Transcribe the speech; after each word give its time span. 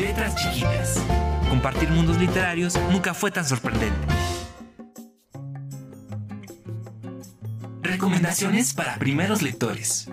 Letras 0.00 0.34
chiquitas. 0.36 1.06
Compartir 1.48 1.88
mundos 1.90 2.18
literarios 2.18 2.74
nunca 2.90 3.14
fue 3.14 3.30
tan 3.30 3.44
sorprendente. 3.44 4.21
Recomendaciones 8.02 8.74
para 8.74 8.96
primeros 8.96 9.42
lectores. 9.42 10.10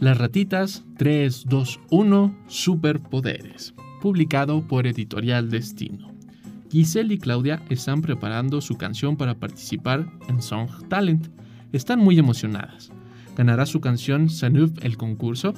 Las 0.00 0.16
ratitas 0.16 0.84
321 0.96 2.34
Superpoderes, 2.46 3.74
publicado 4.00 4.66
por 4.66 4.86
Editorial 4.86 5.50
Destino. 5.50 6.10
Giselle 6.70 7.12
y 7.12 7.18
Claudia 7.18 7.62
están 7.68 8.00
preparando 8.00 8.62
su 8.62 8.78
canción 8.78 9.18
para 9.18 9.34
participar 9.34 10.10
en 10.28 10.40
Song 10.40 10.70
Talent. 10.88 11.28
Están 11.74 11.98
muy 11.98 12.18
emocionadas. 12.18 12.90
¿Ganará 13.36 13.66
su 13.66 13.82
canción 13.82 14.30
Sanuf 14.30 14.70
el 14.80 14.96
concurso? 14.96 15.52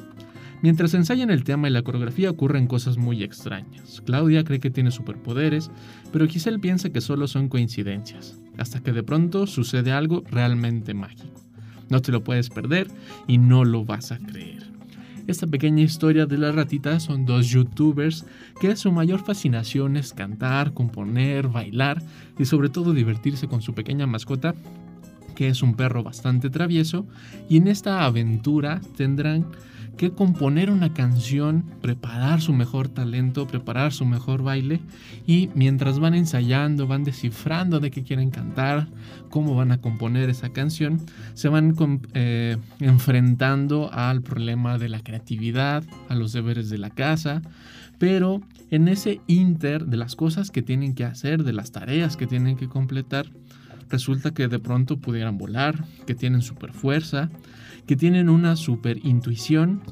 Mientras 0.62 0.94
ensayan 0.94 1.30
el 1.30 1.44
tema 1.44 1.68
y 1.68 1.70
la 1.70 1.82
coreografía 1.82 2.30
ocurren 2.30 2.66
cosas 2.66 2.96
muy 2.96 3.22
extrañas. 3.22 4.02
Claudia 4.04 4.44
cree 4.44 4.58
que 4.58 4.70
tiene 4.70 4.90
superpoderes, 4.90 5.70
pero 6.12 6.26
Giselle 6.26 6.58
piensa 6.58 6.90
que 6.90 7.00
solo 7.00 7.28
son 7.28 7.48
coincidencias, 7.48 8.40
hasta 8.56 8.80
que 8.80 8.92
de 8.92 9.02
pronto 9.02 9.46
sucede 9.46 9.92
algo 9.92 10.24
realmente 10.30 10.94
mágico. 10.94 11.40
No 11.88 12.00
te 12.00 12.10
lo 12.10 12.24
puedes 12.24 12.48
perder 12.48 12.88
y 13.26 13.38
no 13.38 13.64
lo 13.64 13.84
vas 13.84 14.12
a 14.12 14.18
creer. 14.18 14.66
Esta 15.26 15.46
pequeña 15.46 15.82
historia 15.82 16.26
de 16.26 16.38
la 16.38 16.52
ratita 16.52 17.00
son 17.00 17.26
dos 17.26 17.48
youtubers 17.48 18.24
que 18.60 18.76
su 18.76 18.92
mayor 18.92 19.24
fascinación 19.24 19.96
es 19.96 20.12
cantar, 20.12 20.72
componer, 20.72 21.48
bailar 21.48 22.00
y 22.38 22.44
sobre 22.44 22.68
todo 22.68 22.92
divertirse 22.92 23.48
con 23.48 23.60
su 23.60 23.74
pequeña 23.74 24.06
mascota 24.06 24.54
que 25.36 25.48
es 25.48 25.62
un 25.62 25.74
perro 25.74 26.02
bastante 26.02 26.50
travieso 26.50 27.06
y 27.48 27.58
en 27.58 27.68
esta 27.68 28.04
aventura 28.04 28.80
tendrán 28.96 29.46
que 29.96 30.10
componer 30.10 30.70
una 30.70 30.92
canción, 30.92 31.64
preparar 31.80 32.42
su 32.42 32.52
mejor 32.52 32.88
talento, 32.88 33.46
preparar 33.46 33.92
su 33.92 34.04
mejor 34.04 34.42
baile 34.42 34.80
y 35.26 35.48
mientras 35.54 35.98
van 35.98 36.14
ensayando, 36.14 36.86
van 36.86 37.04
descifrando 37.04 37.80
de 37.80 37.90
qué 37.90 38.02
quieren 38.02 38.30
cantar, 38.30 38.88
cómo 39.30 39.54
van 39.54 39.72
a 39.72 39.80
componer 39.80 40.28
esa 40.28 40.50
canción, 40.50 41.00
se 41.34 41.48
van 41.48 41.74
eh, 42.14 42.58
enfrentando 42.80 43.90
al 43.92 44.22
problema 44.22 44.78
de 44.78 44.88
la 44.88 45.00
creatividad, 45.00 45.82
a 46.08 46.14
los 46.14 46.32
deberes 46.32 46.68
de 46.68 46.78
la 46.78 46.90
casa, 46.90 47.42
pero 47.98 48.42
en 48.70 48.88
ese 48.88 49.20
inter 49.26 49.86
de 49.86 49.96
las 49.96 50.14
cosas 50.14 50.50
que 50.50 50.62
tienen 50.62 50.94
que 50.94 51.04
hacer, 51.04 51.42
de 51.42 51.52
las 51.54 51.72
tareas 51.72 52.16
que 52.16 52.26
tienen 52.26 52.56
que 52.56 52.68
completar, 52.68 53.26
resulta 53.90 54.32
que 54.32 54.48
de 54.48 54.58
pronto 54.58 54.98
pudieran 54.98 55.38
volar, 55.38 55.84
que 56.06 56.14
tienen 56.14 56.42
super 56.42 56.72
fuerza, 56.72 57.30
que 57.86 57.96
tienen 57.96 58.28
una 58.28 58.56
super 58.56 59.04
intuición 59.04 59.82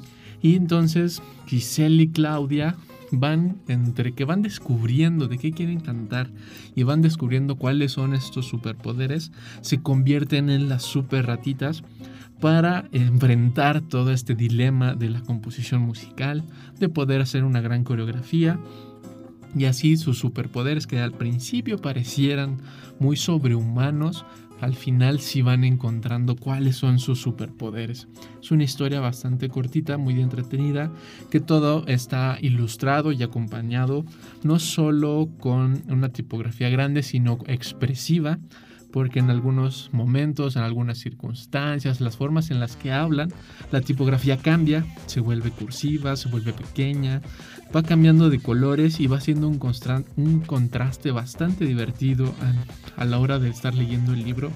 y 0.43 0.57
entonces 0.57 1.23
Giselle 1.47 2.03
y 2.03 2.09
Claudia 2.09 2.77
van 3.13 3.57
entre 3.69 4.13
que 4.13 4.25
van 4.25 4.43
descubriendo 4.43 5.29
de 5.29 5.39
qué 5.39 5.53
quieren 5.53 5.81
cantar 5.81 6.31
y 6.75 6.83
van 6.83 7.03
descubriendo 7.03 7.57
cuáles 7.57 7.93
son 7.93 8.15
estos 8.15 8.47
superpoderes, 8.47 9.33
se 9.61 9.81
convierten 9.81 10.51
en 10.51 10.69
las 10.69 10.83
super 10.83 11.27
ratitas 11.27 11.83
para 12.41 12.89
enfrentar 12.93 13.81
todo 13.81 14.11
este 14.11 14.35
dilema 14.35 14.95
de 14.95 15.11
la 15.11 15.21
composición 15.23 15.83
musical, 15.83 16.45
de 16.79 16.89
poder 16.89 17.21
hacer 17.21 17.45
una 17.45 17.61
gran 17.61 17.85
coreografía 17.85 18.59
y 19.55 19.67
así 19.67 19.97
sus 19.97 20.19
superpoderes 20.19 20.87
que 20.87 20.99
al 20.99 21.13
principio 21.13 21.79
parecieran 21.79 22.59
muy 22.99 23.17
sobrehumanos, 23.17 24.25
al 24.61 24.75
final 24.75 25.21
sí 25.21 25.43
van 25.43 25.65
encontrando 25.65 26.37
cuáles 26.37 26.77
son 26.77 26.99
sus 26.99 27.21
superpoderes. 27.21 28.09
Es 28.43 28.51
una 28.51 28.65
historia 28.65 29.01
bastante 29.01 29.49
cortita, 29.49 29.99
muy 29.99 30.21
entretenida, 30.21 30.91
que 31.31 31.41
todo 31.41 31.85
está 31.87 32.39
ilustrado 32.41 33.13
y 33.13 33.23
acompañado 33.23 34.05
no 34.43 34.59
solo 34.59 35.29
con 35.39 35.83
una 35.89 36.09
tipografía 36.11 36.71
grande, 36.71 37.03
sino 37.03 37.39
expresiva, 37.47 38.39
porque 38.95 39.19
en 39.19 39.29
algunos 39.29 39.91
momentos, 39.93 40.55
en 40.55 40.63
algunas 40.63 40.99
circunstancias, 40.99 42.01
las 42.01 42.17
formas 42.17 42.53
en 42.53 42.61
las 42.61 42.77
que 42.77 42.93
hablan, 42.93 43.29
la 43.73 43.81
tipografía 43.81 44.37
cambia, 44.37 44.87
se 45.07 45.19
vuelve 45.19 45.51
cursiva, 45.51 46.15
se 46.15 46.29
vuelve 46.29 46.53
pequeña, 46.53 47.21
va 47.75 47.83
cambiando 47.83 48.31
de 48.31 48.39
colores 48.39 49.01
y 49.01 49.07
va 49.07 49.21
siendo 49.21 49.49
un, 49.49 50.41
contraste 50.41 51.11
bastante 51.11 51.65
divertido 51.65 52.35
a, 52.97 53.03
a 53.03 53.05
la 53.05 53.19
hora 53.19 53.39
de 53.39 53.51
estar 53.51 53.75
leyendo 53.75 54.13
el 54.13 54.25
libro 54.25 54.51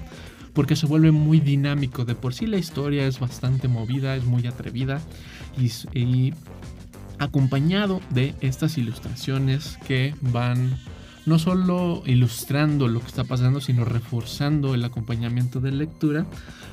porque 0.53 0.75
se 0.75 0.87
vuelve 0.87 1.11
muy 1.11 1.39
dinámico. 1.39 2.05
De 2.05 2.15
por 2.15 2.33
sí 2.33 2.45
la 2.45 2.57
historia 2.57 3.07
es 3.07 3.19
bastante 3.19 3.67
movida, 3.67 4.15
es 4.15 4.25
muy 4.25 4.45
atrevida 4.47 5.01
y, 5.57 5.71
y, 5.97 6.33
acompañado 7.17 8.01
de 8.09 8.33
estas 8.41 8.77
ilustraciones 8.77 9.77
que 9.85 10.15
van 10.21 10.77
no 11.25 11.37
solo 11.37 12.01
ilustrando 12.05 12.87
lo 12.87 13.01
que 13.01 13.07
está 13.07 13.23
pasando, 13.23 13.61
sino 13.61 13.85
reforzando 13.85 14.73
el 14.73 14.83
acompañamiento 14.83 15.59
de 15.59 15.71
lectura. 15.71 16.25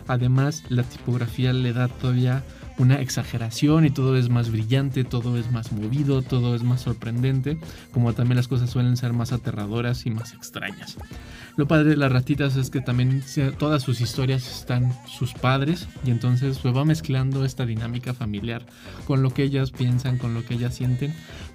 Además, 0.07 0.63
la 0.69 0.85
tipografía 0.85 1.53
le 1.53 1.73
da 1.73 1.89
todavía 1.89 2.45
una 2.79 3.01
exageración 3.01 3.87
y 3.87 3.91
todo 3.91 4.17
es 4.17 4.29
más 4.29 4.51
brillante, 4.51 5.05
todo 5.05 5.39
es 5.39 5.51
más 5.51 5.73
movido, 5.73 6.23
todo 6.23 6.55
es 6.55 6.63
más 6.63 6.83
sorprendente, 6.83 7.59
como 7.93 8.13
también 8.13 8.37
las 8.37 8.49
cosas 8.49 8.71
suelen 8.71 8.97
ser 8.97 9.13
más 9.13 9.33
aterradoras 9.33 10.07
y 10.07 10.11
más 10.11 10.35
extrañas. 10.35 10.97
Lo 11.57 11.67
padre 11.67 11.91
de 11.91 11.97
las 11.97 12.13
ratitas 12.13 12.57
es 12.57 12.69
que 12.69 12.83
también 12.83 13.23
todas 13.59 13.83
sus 13.83 14.03
historias 14.03 14.47
están 14.61 14.93
sus 15.07 15.33
padres 15.33 15.89
y 16.05 16.11
entonces 16.11 16.59
se 16.59 16.71
va 16.71 16.85
mezclando 16.85 17.47
esta 17.47 17.65
dinámica 17.65 18.13
familiar 18.13 18.67
con 19.07 19.23
lo 19.23 19.33
que 19.33 19.45
ellas 19.45 19.71
piensan, 19.71 20.19
con 20.19 20.35
lo 20.35 20.45
que 20.45 20.55
ellas 20.55 20.75
sienten, 20.75 21.15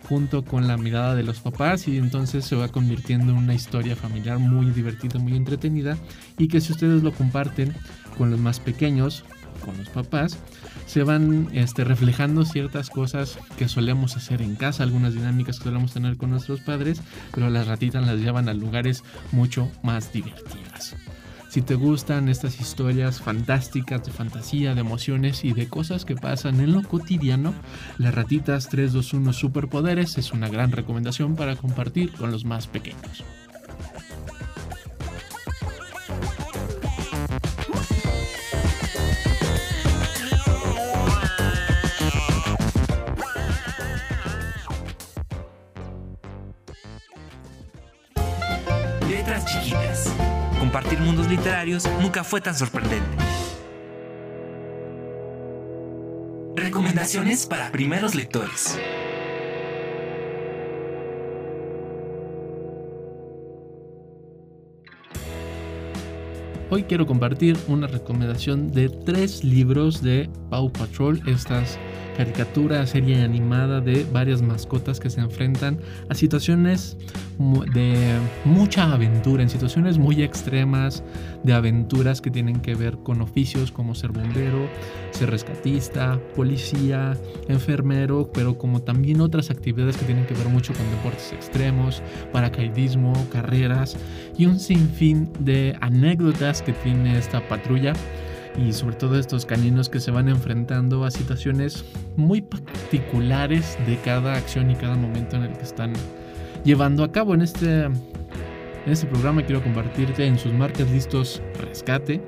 junto 0.09 0.43
con 0.43 0.67
la 0.67 0.77
mirada 0.77 1.13
de 1.13 1.21
los 1.21 1.39
papás 1.39 1.87
y 1.87 1.97
entonces 1.97 2.45
se 2.45 2.55
va 2.55 2.69
convirtiendo 2.69 3.31
en 3.31 3.37
una 3.37 3.53
historia 3.53 3.95
familiar 3.95 4.39
muy 4.39 4.71
divertida, 4.71 5.19
muy 5.19 5.35
entretenida 5.35 5.97
y 6.39 6.47
que 6.47 6.61
si 6.61 6.71
ustedes 6.71 7.03
lo 7.03 7.13
comparten 7.13 7.75
con 8.17 8.31
los 8.31 8.39
más 8.39 8.59
pequeños, 8.59 9.23
con 9.63 9.77
los 9.77 9.89
papás, 9.89 10.37
se 10.85 11.03
van 11.03 11.49
este, 11.53 11.83
reflejando 11.83 12.45
ciertas 12.45 12.89
cosas 12.89 13.37
que 13.57 13.67
solemos 13.67 14.17
hacer 14.17 14.41
en 14.41 14.55
casa, 14.55 14.83
algunas 14.83 15.13
dinámicas 15.13 15.57
que 15.57 15.65
solemos 15.65 15.93
tener 15.93 16.17
con 16.17 16.31
nuestros 16.31 16.61
padres, 16.61 17.01
pero 17.33 17.49
las 17.49 17.67
ratitas 17.67 18.05
las 18.05 18.19
llevan 18.19 18.49
a 18.49 18.53
lugares 18.53 19.03
mucho 19.31 19.71
más 19.83 20.11
divertidas. 20.13 20.95
Si 21.51 21.61
te 21.61 21.75
gustan 21.75 22.29
estas 22.29 22.61
historias 22.61 23.19
fantásticas 23.19 24.05
de 24.05 24.13
fantasía, 24.13 24.73
de 24.73 24.79
emociones 24.79 25.43
y 25.43 25.51
de 25.51 25.67
cosas 25.67 26.05
que 26.05 26.15
pasan 26.15 26.61
en 26.61 26.71
lo 26.71 26.81
cotidiano, 26.81 27.53
Las 27.97 28.15
Ratitas 28.15 28.69
321 28.69 29.33
Superpoderes 29.33 30.17
es 30.17 30.31
una 30.31 30.47
gran 30.47 30.71
recomendación 30.71 31.35
para 31.35 31.57
compartir 31.57 32.13
con 32.13 32.31
los 32.31 32.45
más 32.45 32.67
pequeños. 32.67 33.25
Nunca 52.01 52.23
fue 52.23 52.41
tan 52.41 52.55
sorprendente. 52.55 53.05
Recomendaciones 56.55 57.45
para 57.45 57.71
primeros 57.71 58.15
lectores. 58.15 58.79
Hoy 66.71 66.83
quiero 66.83 67.05
compartir 67.05 67.57
una 67.67 67.85
recomendación 67.85 68.71
de 68.71 68.89
tres 68.89 69.43
libros 69.43 70.01
de 70.01 70.29
Paw 70.49 70.71
Patrol, 70.71 71.21
estas 71.27 71.77
caricatura, 72.17 72.85
serie 72.85 73.21
animada 73.21 73.81
de 73.81 74.05
varias 74.11 74.41
mascotas 74.41 74.99
que 74.99 75.09
se 75.09 75.21
enfrentan 75.21 75.79
a 76.09 76.15
situaciones 76.15 76.97
de 77.73 78.19
mucha 78.45 78.91
aventura, 78.93 79.41
en 79.41 79.49
situaciones 79.49 79.97
muy 79.97 80.21
extremas 80.21 81.03
de 81.43 81.53
aventuras 81.53 82.21
que 82.21 82.29
tienen 82.29 82.61
que 82.61 82.75
ver 82.75 82.97
con 82.97 83.21
oficios 83.21 83.71
como 83.71 83.95
ser 83.95 84.11
bombero, 84.11 84.67
ser 85.11 85.31
rescatista, 85.31 86.19
policía, 86.35 87.17
enfermero, 87.47 88.29
pero 88.31 88.57
como 88.57 88.81
también 88.81 89.21
otras 89.21 89.49
actividades 89.49 89.97
que 89.97 90.05
tienen 90.05 90.25
que 90.25 90.33
ver 90.35 90.49
mucho 90.49 90.73
con 90.73 90.89
deportes 90.91 91.33
extremos, 91.33 92.03
paracaidismo, 92.31 93.13
carreras 93.31 93.97
y 94.37 94.45
un 94.45 94.59
sinfín 94.59 95.29
de 95.39 95.75
anécdotas 95.81 96.61
que 96.61 96.73
tiene 96.73 97.17
esta 97.17 97.47
patrulla 97.47 97.93
y 98.57 98.73
sobre 98.73 98.95
todo 98.95 99.17
estos 99.17 99.45
caninos 99.45 99.89
que 99.89 99.99
se 99.99 100.11
van 100.11 100.29
enfrentando 100.29 101.05
a 101.05 101.11
situaciones 101.11 101.85
muy 102.15 102.41
particulares 102.41 103.77
de 103.85 103.97
cada 103.97 104.35
acción 104.35 104.71
y 104.71 104.75
cada 104.75 104.95
momento 104.95 105.37
en 105.37 105.43
el 105.43 105.53
que 105.53 105.63
están 105.63 105.93
llevando 106.63 107.03
a 107.03 107.11
cabo. 107.11 107.33
En 107.33 107.41
este, 107.41 107.85
en 107.85 107.93
este 108.85 109.07
programa 109.07 109.43
quiero 109.45 109.63
compartirte 109.63 110.25
en 110.25 110.37
sus 110.37 110.53
marcas 110.53 110.89
listos 110.91 111.41
Rescate, 111.59 112.21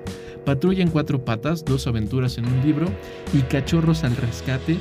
Patrulla 0.46 0.84
en 0.84 0.90
cuatro 0.90 1.24
patas, 1.24 1.64
dos 1.64 1.88
aventuras 1.88 2.38
en 2.38 2.46
un 2.46 2.62
libro 2.62 2.88
y 3.34 3.42
Cachorros 3.44 4.04
al 4.04 4.16
Rescate 4.16 4.78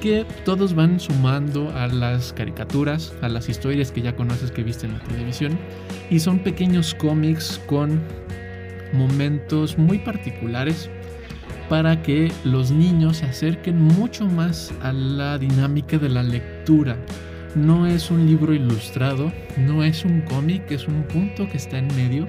que 0.00 0.26
todos 0.44 0.74
van 0.74 1.00
sumando 1.00 1.70
a 1.70 1.86
las 1.86 2.32
caricaturas, 2.32 3.14
a 3.22 3.28
las 3.28 3.48
historias 3.48 3.92
que 3.92 4.02
ya 4.02 4.14
conoces 4.14 4.50
que 4.50 4.62
viste 4.62 4.86
en 4.86 4.92
la 4.92 5.04
televisión 5.04 5.58
y 6.10 6.20
son 6.20 6.38
pequeños 6.38 6.94
cómics 6.94 7.60
con 7.66 8.00
momentos 8.92 9.78
muy 9.78 9.98
particulares 9.98 10.90
para 11.68 12.02
que 12.02 12.30
los 12.44 12.70
niños 12.70 13.18
se 13.18 13.26
acerquen 13.26 13.80
mucho 13.80 14.26
más 14.26 14.72
a 14.82 14.92
la 14.92 15.38
dinámica 15.38 15.98
de 15.98 16.08
la 16.08 16.22
lectura. 16.22 16.96
No 17.54 17.86
es 17.86 18.10
un 18.10 18.26
libro 18.26 18.54
ilustrado, 18.54 19.32
no 19.56 19.82
es 19.82 20.04
un 20.04 20.20
cómic, 20.22 20.70
es 20.70 20.86
un 20.86 21.02
punto 21.04 21.48
que 21.48 21.56
está 21.56 21.78
en 21.78 21.88
medio 21.96 22.26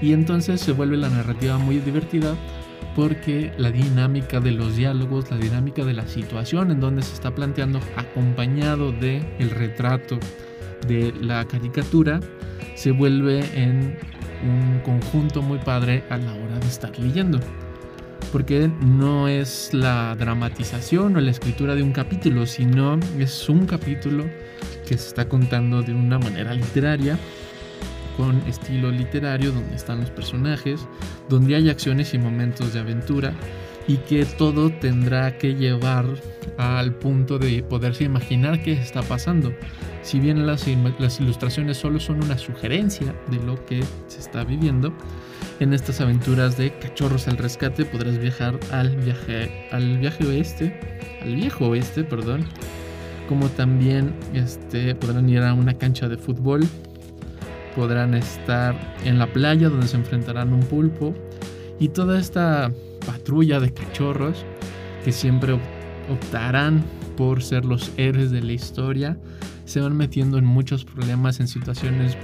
y 0.00 0.12
entonces 0.12 0.60
se 0.60 0.72
vuelve 0.72 0.96
la 0.96 1.08
narrativa 1.08 1.58
muy 1.58 1.78
divertida 1.78 2.36
porque 2.94 3.52
la 3.58 3.70
dinámica 3.70 4.40
de 4.40 4.52
los 4.52 4.76
diálogos, 4.76 5.30
la 5.30 5.36
dinámica 5.36 5.84
de 5.84 5.94
la 5.94 6.06
situación 6.06 6.70
en 6.70 6.80
donde 6.80 7.02
se 7.02 7.14
está 7.14 7.34
planteando 7.34 7.80
acompañado 7.96 8.92
de 8.92 9.22
el 9.38 9.50
retrato 9.50 10.18
de 10.86 11.12
la 11.20 11.44
caricatura 11.46 12.20
se 12.74 12.92
vuelve 12.92 13.40
en 13.54 13.98
un 14.42 14.80
conjunto 14.84 15.42
muy 15.42 15.58
padre 15.58 16.04
a 16.10 16.16
la 16.16 16.32
hora 16.32 16.58
de 16.58 16.66
estar 16.66 16.96
leyendo. 16.98 17.40
Porque 18.32 18.70
no 18.80 19.28
es 19.28 19.72
la 19.72 20.14
dramatización 20.16 21.16
o 21.16 21.20
la 21.20 21.30
escritura 21.30 21.74
de 21.74 21.82
un 21.82 21.92
capítulo, 21.92 22.46
sino 22.46 22.98
es 23.18 23.48
un 23.48 23.66
capítulo 23.66 24.24
que 24.86 24.98
se 24.98 25.08
está 25.08 25.28
contando 25.28 25.82
de 25.82 25.94
una 25.94 26.18
manera 26.18 26.52
literaria, 26.52 27.18
con 28.16 28.36
estilo 28.48 28.90
literario, 28.90 29.52
donde 29.52 29.76
están 29.76 30.00
los 30.00 30.10
personajes, 30.10 30.80
donde 31.28 31.54
hay 31.54 31.70
acciones 31.70 32.12
y 32.14 32.18
momentos 32.18 32.74
de 32.74 32.80
aventura, 32.80 33.32
y 33.88 33.96
que 33.96 34.26
todo 34.26 34.70
tendrá 34.70 35.38
que 35.38 35.54
llevar 35.54 36.04
al 36.58 36.94
punto 36.94 37.38
de 37.38 37.62
poderse 37.62 38.04
imaginar 38.04 38.62
qué 38.62 38.74
está 38.74 39.02
pasando. 39.02 39.52
Si 40.02 40.20
bien 40.20 40.46
las, 40.46 40.68
ilustraciones 40.68 41.78
solo 41.78 41.98
son 41.98 42.22
una 42.22 42.36
sugerencia 42.36 43.14
de 43.30 43.38
lo 43.38 43.64
que 43.64 43.82
se 44.06 44.20
está 44.20 44.44
viviendo, 44.44 44.92
en 45.58 45.72
estas 45.72 46.00
aventuras 46.02 46.56
de 46.56 46.70
Cachorros 46.78 47.26
al 47.28 47.38
Rescate 47.38 47.86
podrás 47.86 48.18
viajar 48.18 48.60
al 48.70 48.94
viaje, 48.96 49.68
al 49.72 49.98
viaje 49.98 50.26
oeste, 50.26 50.78
al 51.22 51.34
viejo 51.34 51.68
oeste, 51.68 52.04
perdón, 52.04 52.44
como 53.26 53.48
también 53.48 54.14
este, 54.34 54.94
podrán 54.94 55.28
ir 55.28 55.40
a 55.40 55.54
una 55.54 55.74
cancha 55.74 56.08
de 56.08 56.18
fútbol, 56.18 56.66
podrán 57.74 58.14
estar 58.14 58.96
en 59.04 59.18
la 59.18 59.26
playa 59.26 59.70
donde 59.70 59.88
se 59.88 59.96
enfrentarán 59.96 60.52
un 60.52 60.60
pulpo 60.60 61.14
y 61.78 61.88
toda 61.88 62.18
esta 62.18 62.70
patrulla 63.08 63.58
de 63.58 63.72
cachorros 63.72 64.44
que 65.02 65.12
siempre 65.12 65.58
optarán 66.10 66.84
por 67.16 67.42
ser 67.42 67.64
los 67.64 67.90
héroes 67.96 68.30
de 68.30 68.42
la 68.42 68.52
historia 68.52 69.16
se 69.64 69.80
van 69.80 69.96
metiendo 69.96 70.38
en 70.38 70.44
muchos 70.46 70.84
problemas, 70.84 71.40
en 71.40 71.48
situaciones 71.48 72.16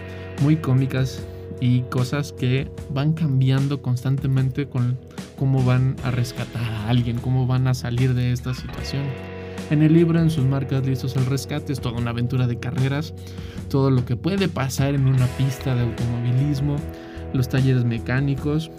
muy 0.42 0.56
cómicas 0.56 1.22
y 1.60 1.80
cosas 1.82 2.32
que 2.32 2.70
van 2.90 3.12
cambiando 3.12 3.82
constantemente 3.82 4.66
con 4.66 4.98
cómo 5.38 5.62
van 5.62 5.96
a 6.04 6.10
rescatar 6.10 6.62
a 6.62 6.88
alguien, 6.88 7.18
cómo 7.18 7.46
van 7.46 7.66
a 7.68 7.74
salir 7.74 8.14
de 8.14 8.32
esta 8.32 8.54
situación. 8.54 9.02
En 9.70 9.82
el 9.82 9.92
libro, 9.92 10.20
en 10.20 10.30
sus 10.30 10.44
marcas 10.44 10.86
listos 10.86 11.16
al 11.16 11.26
rescate, 11.26 11.72
es 11.72 11.80
toda 11.80 11.98
una 11.98 12.10
aventura 12.10 12.46
de 12.46 12.58
carreras, 12.58 13.12
todo 13.68 13.90
lo 13.90 14.04
que 14.06 14.16
puede 14.16 14.48
pasar 14.48 14.94
en 14.94 15.06
una 15.06 15.26
pista 15.38 15.74
de 15.74 15.82
automovilismo, 15.82 16.76
los 17.34 17.48
talleres 17.48 17.84
mecánicos, 17.84 18.70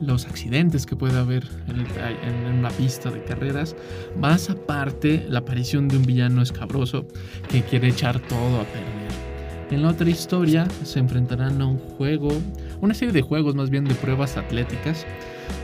los 0.00 0.26
accidentes 0.26 0.86
que 0.86 0.96
puede 0.96 1.18
haber 1.18 1.44
en, 1.68 2.58
una 2.58 2.70
pista 2.70 3.10
de 3.10 3.22
carreras, 3.24 3.76
más 4.18 4.50
aparte 4.50 5.24
la 5.28 5.40
aparición 5.40 5.88
de 5.88 5.96
un 5.96 6.04
villano 6.04 6.42
escabroso 6.42 7.06
que 7.48 7.62
quiere 7.62 7.88
echar 7.88 8.20
todo 8.20 8.60
a 8.60 8.64
perder. 8.64 9.06
En 9.70 9.82
la 9.82 9.88
otra 9.88 10.08
historia 10.08 10.68
se 10.84 11.00
enfrentarán 11.00 11.60
a 11.60 11.66
un 11.66 11.78
juego, 11.78 12.28
una 12.80 12.94
serie 12.94 13.12
de 13.12 13.22
juegos 13.22 13.56
más 13.56 13.68
bien 13.68 13.84
de 13.84 13.94
pruebas 13.94 14.36
atléticas, 14.36 15.04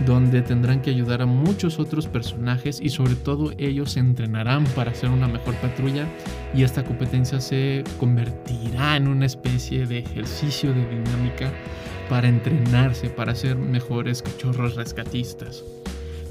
donde 0.06 0.42
tendrán 0.42 0.82
que 0.82 0.90
ayudar 0.90 1.22
a 1.22 1.26
muchos 1.26 1.78
otros 1.78 2.08
personajes 2.08 2.80
y 2.80 2.88
sobre 2.88 3.14
todo 3.14 3.52
ellos 3.58 3.92
se 3.92 4.00
entrenarán 4.00 4.64
para 4.74 4.90
hacer 4.90 5.10
una 5.10 5.28
mejor 5.28 5.54
patrulla 5.56 6.06
y 6.54 6.64
esta 6.64 6.82
competencia 6.82 7.40
se 7.40 7.84
convertirá 8.00 8.96
en 8.96 9.06
una 9.06 9.26
especie 9.26 9.86
de 9.86 9.98
ejercicio 9.98 10.72
de 10.72 10.84
dinámica 10.88 11.52
para 12.08 12.28
entrenarse, 12.28 13.08
para 13.10 13.34
ser 13.34 13.56
mejores 13.56 14.22
cachorros 14.22 14.76
rescatistas. 14.76 15.64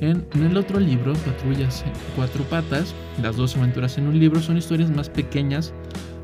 En, 0.01 0.25
el 0.33 0.57
otro 0.57 0.79
libro, 0.79 1.13
Patrullas 1.13 1.85
Cuatro 2.15 2.43
Patas, 2.45 2.95
las 3.21 3.35
dos 3.35 3.55
aventuras 3.55 3.99
en 3.99 4.07
un 4.07 4.19
libro 4.19 4.41
son 4.41 4.57
historias 4.57 4.89
más 4.89 5.09
pequeñas, 5.09 5.73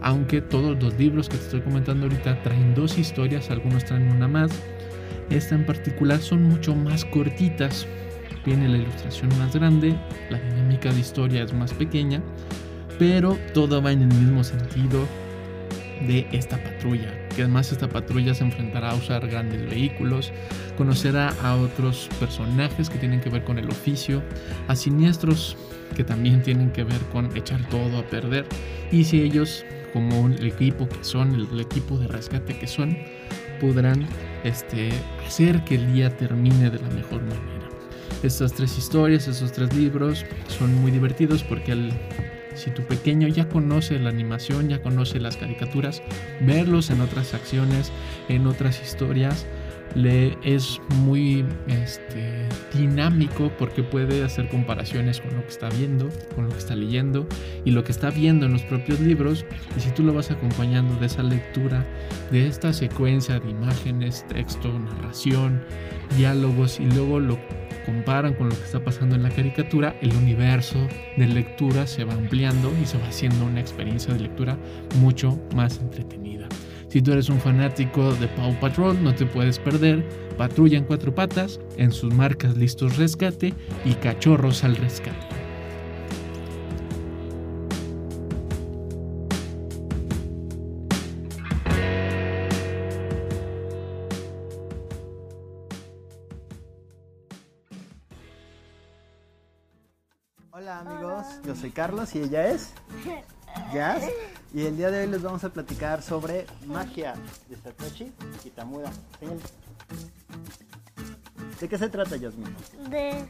aunque 0.01 0.42
todos 0.42 0.82
los 0.82 0.98
libros 0.98 1.30
que 1.30 1.38
te 1.38 1.44
estoy 1.44 1.62
comentando 1.62 2.08
ahorita 2.08 2.42
traen 2.42 2.74
dos 2.74 2.98
historias, 2.98 3.51
algunos 3.51 3.86
traen 3.86 4.12
una 4.12 4.27
más. 4.27 4.51
Esta 5.30 5.54
en 5.54 5.66
particular 5.66 6.20
son 6.20 6.44
mucho 6.44 6.74
más 6.74 7.06
cortitas, 7.06 7.86
tiene 8.44 8.68
la 8.68 8.77
ilustración 8.77 9.30
más 9.38 9.54
grande, 9.54 9.96
la 10.32 10.39
dinámica 10.39 10.92
de 10.92 11.00
historia 11.00 11.44
es 11.44 11.54
más 11.54 11.72
pequeña, 11.74 12.24
pero 12.98 13.38
todo 13.54 13.82
va 13.82 13.92
en 13.92 14.04
el 14.04 14.08
mismo 14.08 14.44
sentido 14.44 15.06
de 16.08 16.27
esta 16.32 16.58
patrulla, 16.63 17.13
que 17.38 17.44
además 17.44 17.72
esta 17.72 17.88
patrulla 17.88 18.34
se 18.34 18.44
enfrentará 18.44 18.89
a 18.89 18.96
usar 18.96 19.27
grandes 19.27 19.70
vehículos, 19.70 20.34
conocerá 20.75 21.29
a 21.44 21.56
otros 21.56 22.10
personajes 22.20 22.89
que 22.89 22.98
tienen 22.98 23.22
que 23.22 23.29
ver 23.29 23.44
con 23.44 23.60
el 23.60 23.70
oficio, 23.70 24.24
a 24.67 24.75
siniestros 24.75 25.56
que 25.96 26.03
también 26.03 26.41
tienen 26.41 26.72
que 26.72 26.84
ver 26.84 27.00
con 27.12 27.38
echar 27.38 27.63
todo 27.70 28.00
a 28.00 28.03
perder, 28.03 28.48
y 28.91 29.03
si 29.03 29.22
ellos, 29.22 29.63
como 29.94 30.25
el 30.25 30.48
equipo 30.48 30.89
que 30.89 31.03
son, 31.03 31.36
el, 31.36 31.60
equipo 31.60 32.00
de 32.00 32.08
rescate 32.08 32.58
que 32.58 32.65
son, 32.65 32.98
podrán 33.62 34.08
este, 34.44 34.89
hacer 35.25 35.63
que 35.63 35.75
el 35.75 35.94
día 35.94 36.10
termine 36.17 36.72
de 36.72 36.79
la 36.79 36.89
mejor 36.89 37.22
manera. 37.22 37.70
Estas 38.24 38.51
tres 38.53 38.75
historias, 38.79 39.27
estos 39.27 39.51
tres 39.51 39.72
libros 39.75 40.25
son 40.48 40.74
muy 40.82 40.89
divertidos 40.89 41.44
porque 41.44 41.74
el, 41.74 41.94
si 42.57 42.71
tu 42.71 42.81
pequeño 42.81 43.27
ya 43.27 43.47
conoce 43.47 43.99
la 43.99 44.09
animación, 44.09 44.67
ya 44.67 44.81
conoce 44.81 45.19
las 45.19 45.37
caricaturas, 45.37 46.01
verlos 46.41 46.89
en 46.89 47.01
otras 47.01 47.33
acciones, 47.33 47.91
en 48.27 48.47
otras 48.47 48.81
historias, 48.81 49.45
le 49.96 50.38
es 50.44 50.79
muy 50.98 51.46
este, 51.67 52.48
dinámico 52.74 53.51
porque 53.58 53.84
puede 53.84 54.24
hacer 54.24 54.48
comparaciones 54.50 55.22
con 55.22 55.36
lo 55.36 55.41
que 55.41 55.50
está 55.50 55.70
viendo, 55.70 56.10
con 56.36 56.46
lo 56.46 56.51
que 56.51 56.58
está 56.58 56.75
leyendo 56.75 57.27
y 57.65 57.72
lo 57.72 57.84
que 57.84 57.91
está 57.91 58.10
viendo 58.10 58.46
en 58.46 58.53
los 58.53 58.63
propios 58.63 59.00
libros. 59.00 59.46
Y 59.75 59.79
si 59.79 59.89
tú 59.91 60.03
lo 60.03 60.13
vas 60.13 60.32
acompañando 60.32 60.96
de 60.96 61.06
esa 61.06 61.24
lectura, 61.24 61.86
de 62.32 62.48
esta 62.48 62.74
secuencia 62.74 63.39
de 63.39 63.50
imágenes, 63.50 64.25
texto, 64.27 64.77
narración, 64.77 65.63
diálogos 66.17 66.79
y 66.79 66.86
luego 66.86 67.20
lo 67.20 67.38
comparan 67.86 68.34
con 68.34 68.50
lo 68.50 68.56
que 68.56 68.63
está 68.63 68.84
pasando 68.84 69.15
en 69.15 69.24
la 69.24 69.29
caricatura, 69.29 69.96
el 70.01 70.13
universo 70.13 70.77
de 71.15 71.25
lectura 71.25 71.88
se 71.88 72.03
va 72.03 72.13
ampliando 72.13 72.72
y 72.82 72.86
se 72.86 72.98
va 72.98 73.08
haciendo 73.08 73.46
una 73.46 73.62
experiencia 73.62 74.13
de 74.13 74.20
lectura 74.20 74.58
mucho 75.00 75.39
más 75.56 75.79
entretenida. 75.79 76.50
Si 76.89 77.01
tú 77.01 77.12
eres 77.12 77.29
un 77.29 77.39
fanático 77.39 78.13
de 78.15 78.27
Paw 78.29 78.53
Patrol, 78.60 79.03
no 79.03 79.13
te 79.13 79.25
puedes 79.25 79.60
perder 79.60 80.08
Patrulla 80.38 80.77
en 80.77 80.86
cuatro 80.86 81.13
patas, 81.13 81.60
en 81.77 81.91
sus 81.91 82.13
marcas 82.13 82.56
listos 82.56 82.98
rescate 82.98 83.53
y 83.84 83.94
Cachorros 83.96 84.63
al 84.63 84.75
rescate. 84.75 85.17
Hola 100.51 100.79
amigos, 100.79 101.25
yo 101.46 101.56
soy 101.56 101.72
Carlos 101.72 102.15
y 102.15 102.20
ella 102.20 102.48
es 102.50 102.74
Jazz. 103.74 104.03
Y 104.54 104.66
el 104.66 104.77
día 104.77 104.89
de 104.89 105.01
hoy 105.01 105.08
les 105.08 105.22
vamos 105.22 105.44
a 105.44 105.50
platicar 105.50 106.01
sobre 106.01 106.48
magia 106.66 107.13
de 107.50 107.58
Satoshi 107.58 108.12
Kitamura. 108.42 108.89
Señal. 109.20 109.39
¿De 111.60 111.68
qué 111.70 111.77
se 111.77 111.89
trata, 111.89 112.16
Yasmin? 112.16 112.56
de, 112.89 112.89
de, 112.89 113.25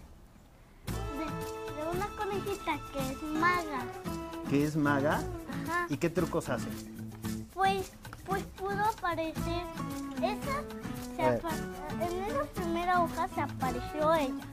de 1.76 1.90
una 1.96 2.08
conejita 2.18 2.80
que 2.94 3.12
es 3.12 3.22
maga. 3.24 3.80
Que 4.50 4.64
es 4.66 4.76
maga 4.76 5.22
Ajá. 5.66 5.88
y 5.90 5.98
qué 5.98 6.10
trucos 6.10 6.50
hace. 6.50 6.68
Pues, 7.54 7.92
pues 8.26 8.44
pudo 8.58 8.84
aparecer. 8.84 9.64
Esa 10.18 10.64
se 11.16 11.22
Eh. 11.22 11.40
apa- 11.40 12.06
en 12.06 12.24
esa 12.26 12.44
primera 12.54 13.02
hoja 13.04 13.28
se 13.34 13.42
apareció 13.42 14.14
ella. 14.14 14.44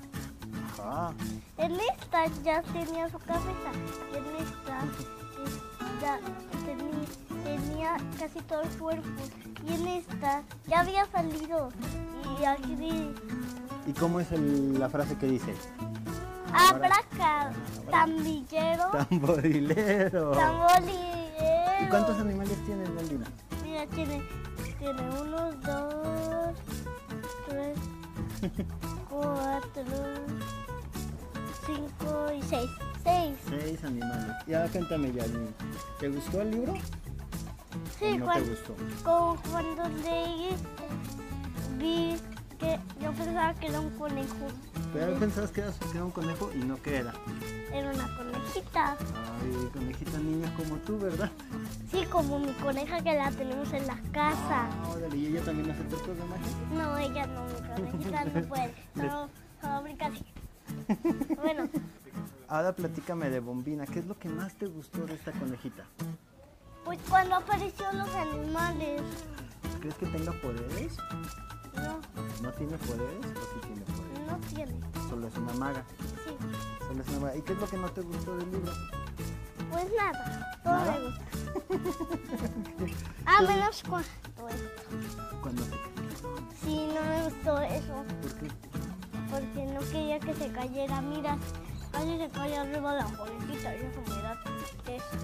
Ajá. 0.79 1.13
En 1.59 1.73
esta 1.75 2.27
ya 2.43 2.63
tenía 2.63 3.09
su 3.11 3.19
cabeza. 3.19 3.71
Y 4.13 4.17
en 4.17 4.47
esta 4.47 4.81
ya 6.05 6.21
tenía 7.45 7.97
casi 8.19 8.41
todo 8.43 8.61
el 8.63 8.69
cuerpo. 8.79 9.09
Y 9.67 9.73
en 9.75 9.89
esta 9.89 10.43
ya 10.67 10.81
había 10.81 11.07
salido. 11.07 11.71
Y 12.41 12.45
aquí 12.45 13.11
¿Y 13.87 13.93
cómo 13.93 14.21
es 14.21 14.31
el- 14.33 14.79
la 14.79 14.89
frase 14.89 15.17
que 15.17 15.27
dice? 15.27 15.55
Abraca, 16.53 17.53
tambillero, 17.91 18.91
Tamborilero. 18.91 20.31
tambolillero. 20.33 21.85
¿Y 21.85 21.89
cuántos 21.89 22.19
animales 22.21 22.57
tienes, 22.65 22.89
Melina? 22.91 23.27
Mira, 23.63 23.87
tiene, 23.89 24.23
tiene 24.79 25.03
uno, 25.21 25.53
dos, 25.53 26.55
tres, 27.49 27.79
cuatro, 29.11 29.85
cinco 31.67 32.33
y 32.33 32.43
seis. 32.43 32.71
Seis. 33.03 33.37
Seis 33.49 33.85
animales. 33.85 34.37
Y 34.47 34.55
ahora 34.55 34.69
cuéntame, 34.71 35.13
Yasmin. 35.13 35.55
¿Te 36.01 36.09
gustó 36.09 36.41
el 36.41 36.51
libro? 36.51 36.75
Sí, 37.99 38.05
¿O 38.05 38.11
no 38.11 38.17
te 38.17 38.23
cuando, 38.25 38.51
gustó? 38.51 38.75
como 39.03 39.37
cuando 39.51 39.89
leí, 40.03 40.49
vi 41.79 42.17
que 42.59 42.79
yo 43.01 43.13
pensaba 43.13 43.55
que 43.55 43.67
era 43.67 43.81
un 43.81 43.91
conejo. 43.91 44.47
Pero 44.93 45.15
pensabas 45.19 45.51
que 45.51 45.61
era, 45.61 46.05
un 46.05 46.13
conejo 46.13 46.51
y 46.55 46.59
no 46.59 46.81
que 46.81 46.99
era. 46.99 47.13
Era 47.73 47.91
una 47.91 48.17
conejita. 48.17 48.97
Ay, 49.43 49.69
conejita 49.73 50.19
niña 50.19 50.55
como 50.57 50.77
tú, 50.77 50.99
¿verdad? 51.01 51.31
Sí, 51.91 52.07
como 52.11 52.39
mi 52.39 52.53
coneja 52.53 53.03
que 53.03 53.13
la 53.15 53.31
tenemos 53.33 53.73
en 53.73 53.87
la 53.89 53.97
casa. 54.13 54.69
Ah, 54.71 54.89
órale, 54.95 55.17
¿y 55.17 55.27
ella 55.27 55.43
también 55.43 55.71
hace 55.73 55.83
trucos 55.85 56.17
de 56.17 56.25
magia? 56.25 56.53
No, 56.73 56.97
ella 56.97 57.27
no, 57.27 57.45
mi 57.45 57.89
conejita 57.91 58.25
no 58.25 58.49
puede. 58.49 58.75
Solo, 58.95 59.29
Ahora 62.55 62.73
platícame 62.73 63.31
de 63.31 63.41
Bombina. 63.41 63.85
¿Qué 63.85 63.99
es 63.99 64.07
lo 64.07 64.17
que 64.17 64.29
más 64.29 64.55
te 64.55 64.67
gustó 64.67 65.05
de 65.07 65.15
esta 65.15 65.33
conejita? 65.33 65.85
pues 66.85 67.01
cuando 67.09 67.35
aparecieron 67.35 67.99
los 67.99 68.15
animales, 68.15 69.03
¿Crees 69.81 69.95
que 69.97 70.07
tenga 70.07 70.31
poderes? 70.41 70.97
no, 71.75 71.99
¿No 72.43 72.53
tiene 72.53 72.77
poderes 72.79 73.27
o 73.27 73.41
sí 73.41 73.61
tiene 73.67 73.83
poderes? 73.83 74.31
no 74.31 74.39
tiene. 74.55 74.75
Solo 75.09 75.27
es 75.27 75.37
una 75.37 75.53
maga. 75.55 75.85
Sí, 75.99 76.37
Solo 76.87 77.03
es 77.03 77.09
una 77.09 77.19
maga. 77.21 77.37
¿Y 77.37 77.43
qué 77.43 77.53
es 77.55 77.59
lo 77.59 77.67
que 77.67 77.77
no 77.77 77.89
te 77.91 78.01
gustó 78.03 78.37
del 78.37 78.51
libro? 78.53 78.73
pues 79.73 79.87
nada, 79.97 80.61
todo 80.63 80.75
¿Nada? 80.75 80.93
me 80.93 81.05
gusta. 81.07 81.25
Ah, 83.27 83.43
menos 83.43 83.83
cuando 83.83 84.49
esto. 84.49 85.39
Cuando 85.43 85.63
se 85.65 85.71
Sí, 86.63 86.87
no 86.95 87.01
me 87.01 87.25
gustó 87.25 87.61
eso, 87.63 88.05
¿Por 88.23 88.35
qué? 88.37 88.49
porque 89.29 89.67
no 89.73 89.81
quería 89.91 90.21
que 90.21 90.35
se 90.35 90.53
cayera. 90.53 91.01
Mira, 91.01 91.37
casi 91.95 92.19
se 92.19 92.29
cae 92.29 92.57
arriba 92.57 92.95
la 92.95 93.05
conejita 93.05 93.77
y 93.77 93.79
eso 93.79 94.03
me 94.09 94.23
da 94.23 94.33
eso. 94.89 95.17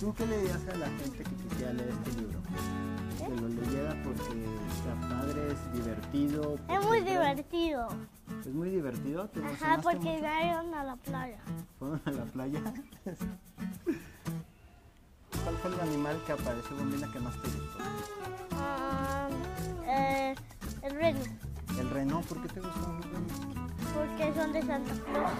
¿Tú 0.00 0.14
qué 0.14 0.26
le 0.26 0.38
dirías 0.38 0.68
a 0.68 0.76
la 0.76 0.86
gente 0.86 1.18
que 1.18 1.34
quisiera 1.34 1.72
leer 1.72 1.90
este 1.90 2.12
libro? 2.20 2.38
Que 3.18 3.28
lo 3.40 3.48
leyera 3.48 3.94
porque 4.04 4.44
está 4.70 4.94
padre, 5.08 5.52
es 5.52 5.72
divertido. 5.72 6.58
Es 6.68 6.86
muy 6.86 7.00
divertido. 7.00 7.88
Es 8.40 8.54
muy 8.54 8.70
divertido. 8.70 9.28
¿Te 9.28 9.44
Ajá, 9.44 9.78
porque 9.82 10.20
vayan 10.22 10.72
a 10.72 10.84
la 10.84 10.96
playa. 10.96 11.40
¿Fueron 11.78 12.00
a 12.06 12.10
la 12.10 12.24
playa? 12.24 12.60
¿Cuál 15.44 15.56
fue 15.56 15.70
el 15.74 15.80
animal 15.80 16.22
que 16.26 16.32
apareció 16.32 16.76
Bombina 16.76 17.12
que 17.12 17.20
más 17.20 17.34
te 17.42 17.48
gustó? 17.48 17.78
Ah, 18.52 19.28
eh, 19.86 20.34
el 20.82 20.94
reno, 20.94 21.20
El 21.78 21.90
reno, 21.90 22.20
¿por 22.22 22.42
qué 22.42 22.48
te 22.48 22.60
gustó 22.60 22.96
el 22.96 23.02
reno? 23.02 23.57
Porque 23.94 24.32
son 24.34 24.52
de 24.52 24.62
Santa 24.62 24.92
Claus. 25.04 25.32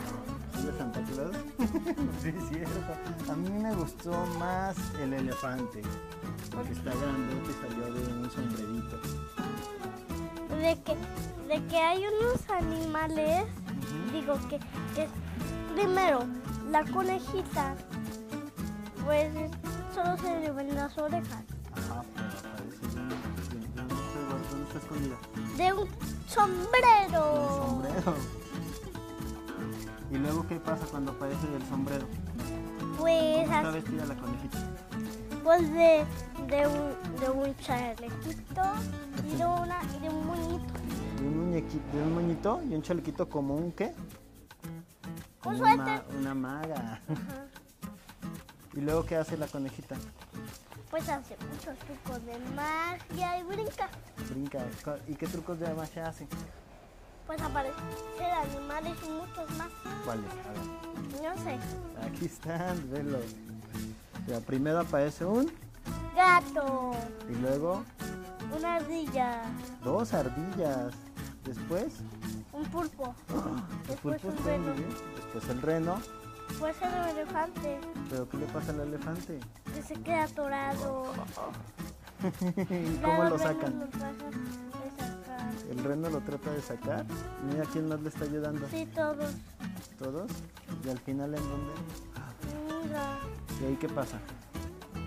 ¿Es 0.57 0.65
de 0.65 0.73
Santa 0.79 1.01
Claus? 1.03 1.37
sí, 2.23 2.29
es 2.37 2.49
cierto. 2.49 3.33
A 3.33 3.37
mí 3.37 3.51
me 3.51 3.75
gustó 3.75 4.27
más 4.39 4.77
el 5.01 5.13
elefante, 5.13 5.83
porque 6.55 6.73
está 6.73 6.91
grandote 6.91 7.51
y 7.51 7.69
salió 7.69 7.93
de 7.95 8.13
un 8.13 8.31
sombrerito. 8.31 8.99
De 10.61 10.77
que, 10.83 10.97
de 11.55 11.67
que 11.67 11.77
hay 11.77 12.03
unos 12.21 12.51
animales, 12.51 13.45
digo 14.13 14.35
que, 14.49 14.59
que 14.95 15.09
primero, 15.75 16.25
la 16.71 16.85
conejita, 16.87 17.75
pues 19.05 19.35
es- 19.37 19.51
solo 19.95 20.17
se 20.19 20.41
le 20.41 20.51
ven 20.51 20.75
las 20.75 20.97
orejas. 20.99 21.45
Está, 24.79 24.87
escondida? 24.87 25.17
De 25.57 25.73
un 25.73 25.89
sombrero. 26.29 27.67
Sombrero. 27.69 28.15
¿Y 30.11 30.17
luego 30.17 30.47
qué 30.49 30.57
pasa 30.57 30.87
cuando 30.87 31.13
aparece 31.13 31.47
del 31.49 31.63
sombrero? 31.67 32.07
Pues, 32.99 33.43
¿Cómo 33.45 33.57
está 33.57 33.69
as- 33.69 33.75
vestida 33.75 34.07
la 34.07 34.15
conejita? 34.17 34.59
pues 35.45 35.63
de, 35.73 36.05
de, 36.49 36.67
un, 36.67 37.21
de 37.21 37.31
un 37.31 37.57
chalequito 37.57 38.63
y 39.25 39.37
de, 39.37 39.47
una, 39.47 39.79
y 39.97 40.01
de 40.01 40.09
un 40.11 40.27
monito. 40.27 40.65
De 41.21 41.27
un 41.27 41.39
muñequito, 41.47 41.97
de 41.97 42.03
un 42.03 42.15
moñito 42.15 42.61
y 42.69 42.75
un 42.75 42.83
chalequito 42.83 43.29
como 43.29 43.55
un 43.55 43.73
qué? 43.73 43.95
Como 45.43 45.57
Un 45.57 45.63
una, 45.63 46.35
maga. 46.35 46.75
Ajá. 47.09 47.47
¿Y 48.75 48.81
luego 48.81 49.05
qué 49.07 49.17
hace 49.17 49.37
la 49.39 49.47
conejita? 49.47 49.97
Pues 50.91 51.09
hace 51.09 51.37
muchos 51.51 51.79
trucos 51.79 52.25
de 52.25 52.39
magia 52.55 53.39
y 53.39 53.43
brinca. 53.43 53.89
Brinca. 54.31 54.61
¿Y 55.07 55.15
qué 55.15 55.27
trucos 55.27 55.61
de 55.61 55.73
magia 55.75 56.09
hace? 56.09 56.27
Pues 57.27 57.41
aparecen 57.43 57.85
animales 58.43 58.97
y 59.07 59.11
muchos 59.11 59.51
más. 59.59 59.69
¿Cuáles? 60.05 60.31
A 60.31 60.53
ver. 60.53 61.23
No 61.23 61.43
sé. 61.45 61.59
Aquí 62.07 62.25
están, 62.25 62.91
velo. 62.91 63.19
Ya, 64.27 64.41
primero 64.41 64.81
aparece 64.81 65.25
un 65.25 65.51
Gato, 66.15 66.93
y 67.31 67.35
luego 67.37 67.85
una 68.57 68.77
ardilla, 68.77 69.43
dos 69.85 70.13
ardillas. 70.13 70.93
Después, 71.45 71.95
un 72.53 72.65
pulpo, 72.65 73.15
después 73.87 74.21
pulpos 74.21 74.41
un 74.41 74.45
reno. 74.45 74.73
Después 75.15 75.49
el 75.49 75.63
reno. 75.63 76.03
después 76.49 76.77
el 76.83 77.19
elefante 77.19 77.81
¿Pero 78.11 78.29
qué 78.29 78.37
le 78.37 78.47
pasa 78.47 78.73
al 78.73 78.81
elefante? 78.81 79.39
Se 79.89 79.95
queda 80.03 80.25
atorado. 80.25 81.07
¿Y 82.71 82.75
Ya 83.01 83.03
cómo 83.03 83.25
lo 83.25 83.39
sacan? 83.39 83.89
el 85.71 85.85
reno 85.85 86.11
lo 86.11 86.21
trata 86.21 86.51
de 86.53 86.61
sacar. 86.63 87.05
Mira 87.51 87.65
quién 87.73 87.89
más 87.89 88.01
le 88.03 88.09
está 88.11 88.25
ayudando. 88.25 88.69
Sí, 88.69 88.87
todos. 88.95 89.33
¿Todos? 89.99 90.31
¿Y 90.85 90.91
al 90.91 90.99
final 90.99 91.35
en 91.35 91.43
dónde? 91.49 91.73
Mira, 92.85 93.19
¿Y 93.61 93.65
ahí 93.67 93.77
qué 93.77 93.89
pasa? 93.89 94.19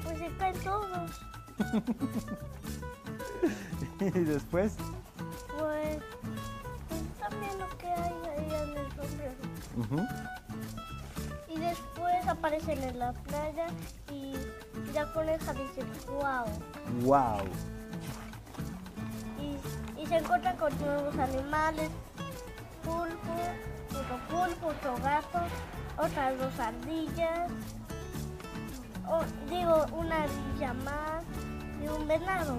pues 0.04 0.18
se 0.18 0.28
caen 0.38 0.60
todos. 0.64 1.12
y 4.00 4.10
después, 4.10 4.74
Pues, 5.60 6.00
pues 6.90 7.02
también 7.20 7.60
lo 7.60 7.70
que 7.78 7.88
hay 7.88 8.14
ahí 8.38 8.54
en 8.64 8.78
el 8.78 8.92
sombrero. 8.94 9.36
ujú, 9.78 10.00
Y 11.50 11.60
después 11.60 12.28
aparecen 12.28 12.82
en 12.84 12.98
la 13.00 13.14
playa 13.14 13.68
y 14.12 14.36
la 14.94 15.14
coneja 15.14 15.54
dice, 15.54 15.84
wow. 16.08 16.46
wow. 17.02 17.42
Y, 19.40 20.02
y 20.02 20.06
se 20.06 20.18
encuentran 20.18 20.58
con 20.58 20.78
nuevos 20.80 21.18
animales, 21.18 21.90
pulpo, 22.84 23.36
otro 23.90 24.18
pulpo, 24.30 24.68
otro 24.68 24.96
gato, 25.04 25.40
otras 25.98 26.38
dos 26.38 26.60
ardillas, 26.60 27.52
o, 29.08 29.24
digo, 29.50 29.86
una 29.94 30.24
ardilla 30.24 30.74
más 30.74 31.24
y 31.84 31.88
un 31.88 32.08
venado 32.08 32.58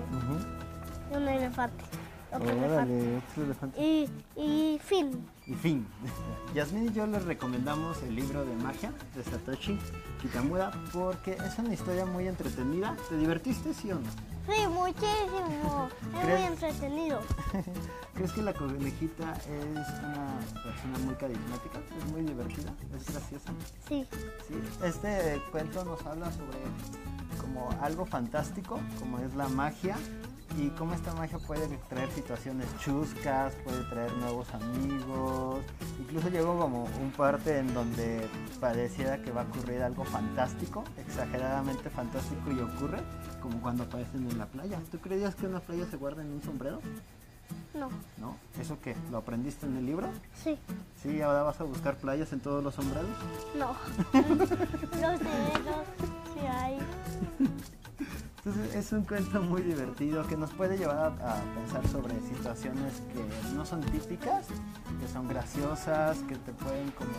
y 1.10 1.16
un 1.16 1.28
elefante. 1.28 1.84
Otro 2.32 2.50
elefante. 2.50 2.74
Órale, 2.74 3.16
otro 3.18 3.44
elefante. 3.44 3.80
Y, 3.80 4.10
y 4.36 4.78
fin. 4.82 5.26
Y 5.46 5.54
fin. 5.54 5.86
Yasmin 6.54 6.86
y 6.88 6.92
yo 6.92 7.06
les 7.06 7.24
recomendamos 7.24 8.00
el 8.02 8.14
libro 8.14 8.44
de 8.44 8.54
magia 8.56 8.92
de 9.14 9.24
Satoshi 9.24 9.78
Kitamura 10.20 10.70
porque 10.92 11.32
es 11.32 11.58
una 11.58 11.74
historia 11.74 12.06
muy 12.06 12.28
entretenida. 12.28 12.96
¿Te 13.08 13.16
divertiste, 13.16 13.74
sí 13.74 13.90
o 13.90 13.96
no? 13.96 14.10
Sí, 14.46 14.66
muchísimo. 14.68 15.88
Es 16.20 16.28
muy 16.28 16.42
entretenido. 16.42 17.20
¿Crees 18.14 18.32
que 18.32 18.42
la 18.42 18.52
conejita 18.52 19.32
es 19.34 19.88
una 20.00 20.38
persona 20.62 20.98
muy 21.04 21.14
carismática? 21.14 21.78
Es 21.98 22.12
muy 22.12 22.22
divertida, 22.22 22.72
es 22.96 23.10
graciosa. 23.10 23.52
Sí, 23.88 24.06
Sí, 24.48 24.54
este 24.84 25.40
cuento 25.50 25.84
nos 25.84 26.04
habla 26.06 26.30
sobre 26.32 26.58
como 27.40 27.70
algo 27.80 28.04
fantástico, 28.04 28.80
como 28.98 29.18
es 29.18 29.34
la 29.34 29.48
magia, 29.48 29.96
y 30.58 30.68
cómo 30.70 30.94
esta 30.94 31.12
magia 31.14 31.38
puede 31.38 31.66
traer 31.88 32.10
situaciones 32.10 32.66
chuscas, 32.78 33.54
puede 33.64 33.82
traer 33.84 34.12
nuevos 34.18 34.52
amigos. 34.54 35.64
Incluso 36.00 36.28
llegó 36.28 36.58
como 36.58 36.84
un 36.84 37.10
parte 37.16 37.58
en 37.58 37.72
donde 37.74 38.28
pareciera 38.60 39.18
que 39.22 39.30
va 39.32 39.42
a 39.42 39.44
ocurrir 39.44 39.82
algo 39.82 40.04
fantástico, 40.04 40.84
exageradamente 40.98 41.88
fantástico 41.90 42.50
y 42.50 42.60
ocurre, 42.60 42.98
como 43.40 43.60
cuando 43.60 43.84
aparecen 43.84 44.28
en 44.30 44.38
la 44.38 44.46
playa. 44.46 44.78
¿Tú 44.90 44.98
creías 44.98 45.34
que 45.34 45.46
en 45.46 45.52
una 45.52 45.60
playa 45.60 45.86
se 45.90 45.96
guarda 45.96 46.22
en 46.22 46.32
un 46.32 46.42
sombrero? 46.42 46.80
no, 47.74 47.88
¿No? 48.18 48.36
¿Eso 48.60 48.78
qué? 48.82 48.94
¿Lo 49.10 49.18
aprendiste 49.18 49.66
en 49.66 49.76
el 49.76 49.86
libro? 49.86 50.08
sí, 50.34 50.58
Sí, 51.02 51.20
ahora 51.20 51.42
vas 51.42 51.60
a 51.60 51.64
buscar 51.64 51.96
playas 51.96 52.32
en 52.32 52.40
todos 52.40 52.62
los 52.62 52.74
sombreros. 52.74 53.08
no. 53.58 53.74
Los 54.12 55.18
dedos, 55.18 55.86
sí 56.34 56.46
hay. 56.46 56.78
Entonces 58.44 58.74
es 58.74 58.90
un 58.90 59.04
cuento 59.04 59.40
muy 59.40 59.62
divertido 59.62 60.26
que 60.26 60.36
nos 60.36 60.50
puede 60.50 60.76
llevar 60.76 60.96
a, 60.96 61.06
a 61.06 61.40
pensar 61.54 61.86
sobre 61.86 62.20
situaciones 62.22 62.94
que 63.12 63.54
no 63.54 63.64
son 63.64 63.80
típicas, 63.82 64.46
que 65.00 65.06
son 65.06 65.28
graciosas, 65.28 66.18
que 66.28 66.34
te 66.34 66.52
pueden 66.52 66.90
como 66.90 67.12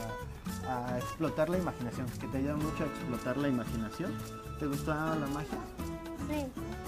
a, 0.68 0.88
a 0.88 0.98
explotar 0.98 1.48
la 1.48 1.60
imaginación, 1.60 2.08
que 2.20 2.27
te 2.27 2.39
ayudan 2.39 2.58
mucho 2.58 2.84
a 2.84 2.88
explotar 2.88 3.38
la 3.38 3.48
imaginación. 3.48 4.12
¿Te 4.60 4.68
gustó 4.68 4.94
la 4.94 5.15
magia? 5.34 5.60
Sí, 6.27 6.46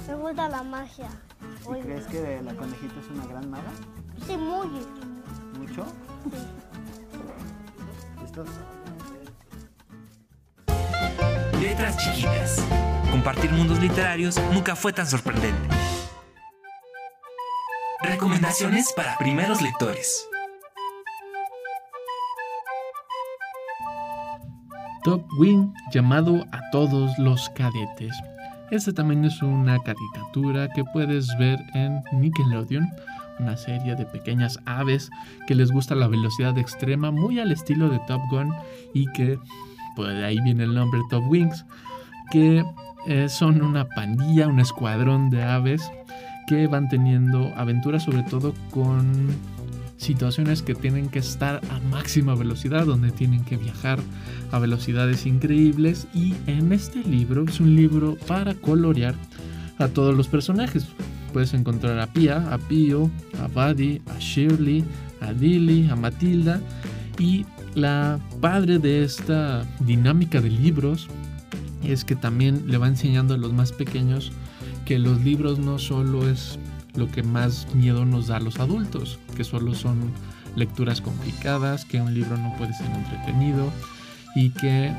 me 0.10 0.15
gusta 0.15 0.50
la 0.50 0.63
magia. 0.63 1.10
¿Y 1.70 1.82
crees 1.82 2.06
que 2.08 2.42
la 2.42 2.54
conejita 2.56 2.94
es 3.00 3.08
una 3.18 3.25
gran 3.27 3.50
maga? 3.50 3.72
Sí, 4.27 4.36
muy. 4.36 4.68
¿Mucho? 5.58 5.86
Sí. 6.30 6.38
¿Listos? 8.22 8.50
Letras 11.62 11.98
chiquitas. 11.98 12.95
Compartir 13.25 13.51
mundos 13.53 13.81
literarios 13.81 14.40
nunca 14.53 14.75
fue 14.75 14.94
tan 14.94 15.07
sorprendente. 15.07 15.57
Recomendaciones 18.03 18.94
para 18.96 19.18
primeros 19.18 19.64
lectores. 19.64 20.29
Top 25.03 25.25
Wing 25.40 25.74
llamado 25.92 26.46
a 26.51 26.61
todos 26.72 27.18
los 27.18 27.50
cadetes. 27.55 28.16
Esta 28.70 28.94
también 28.94 29.25
es 29.25 29.42
una 29.42 29.79
caricatura 29.79 30.70
que 30.75 30.83
puedes 30.94 31.27
ver 31.40 31.57
en 31.74 32.03
Nickelodeon, 32.14 32.88
una 33.40 33.57
serie 33.57 33.96
de 33.96 34.05
pequeñas 34.05 34.59
aves 34.68 35.09
que 35.48 35.55
les 35.55 35.72
gusta 35.72 35.96
la 35.96 36.07
velocidad 36.07 36.55
extrema, 36.59 37.09
muy 37.09 37.40
al 37.40 37.51
estilo 37.51 37.90
de 37.90 37.98
Top 38.05 38.22
Gun 38.29 38.53
y 38.94 39.11
que, 39.14 39.40
pues 39.96 40.09
de 40.09 40.25
ahí 40.25 40.40
viene 40.42 40.66
el 40.66 40.75
nombre 40.75 41.01
Top 41.09 41.24
Wings, 41.27 41.66
que 42.29 42.64
eh, 43.07 43.29
son 43.29 43.61
una 43.61 43.87
pandilla, 43.87 44.48
un 44.48 44.59
escuadrón 44.59 45.29
de 45.29 45.44
aves 45.44 45.91
que 46.48 46.68
van 46.68 46.89
teniendo 46.89 47.51
aventuras 47.55 48.03
sobre 48.03 48.24
todo 48.24 48.53
con 48.72 49.27
situaciones 49.98 50.61
que 50.61 50.75
tienen 50.75 51.09
que 51.09 51.20
estar 51.20 51.61
a 51.70 51.79
máxima 51.89 52.35
velocidad, 52.35 52.85
donde 52.85 53.11
tienen 53.11 53.44
que 53.44 53.57
viajar 53.57 54.00
a 54.51 54.59
velocidades 54.59 55.25
increíbles 55.25 56.07
y 56.13 56.33
en 56.48 56.72
este 56.72 57.00
libro 57.03 57.46
es 57.48 57.59
un 57.59 57.75
libro 57.75 58.18
para 58.27 58.53
colorear 58.53 59.15
a 59.77 59.87
todos 59.87 60.15
los 60.15 60.27
personajes. 60.27 60.85
Puedes 61.33 61.53
encontrar 61.53 62.00
a 62.00 62.07
Pia, 62.07 62.53
a 62.53 62.57
Pío, 62.57 63.09
a 63.41 63.48
Buddy, 63.48 64.01
a 64.07 64.20
Shirley, 64.20 64.83
a 65.22 65.33
Dilly, 65.33 65.89
a 65.89 65.96
Matilda 65.96 66.61
y 67.20 67.46
la 67.74 68.20
padre 68.39 68.79
de 68.79 69.03
esta 69.03 69.65
dinámica 69.79 70.39
de 70.39 70.50
libros 70.50 71.07
es 71.92 72.06
que 72.06 72.16
también 72.16 72.64
le 72.68 72.78
va 72.78 72.88
enseñando 72.88 73.34
a 73.34 73.38
los 73.38 73.54
más 73.54 73.72
pequeños 73.72 74.32
que 74.86 75.00
los 75.00 75.22
libros 75.22 75.60
no 75.60 75.80
solo 75.80 76.28
es 76.30 76.60
lo 76.96 77.12
que 77.12 77.24
más 77.24 77.68
miedo 77.74 78.06
nos 78.06 78.28
da 78.28 78.38
a 78.38 78.40
los 78.40 78.60
adultos, 78.60 79.20
que 79.36 79.44
solo 79.44 79.74
son 79.74 80.12
lecturas 80.56 81.02
complicadas, 81.02 81.86
que 81.86 82.02
un 82.02 82.14
libro 82.14 82.38
no 82.38 82.56
puede 82.58 82.74
ser 82.74 82.88
entretenido 82.88 83.72
y 84.36 84.50
que 84.52 84.94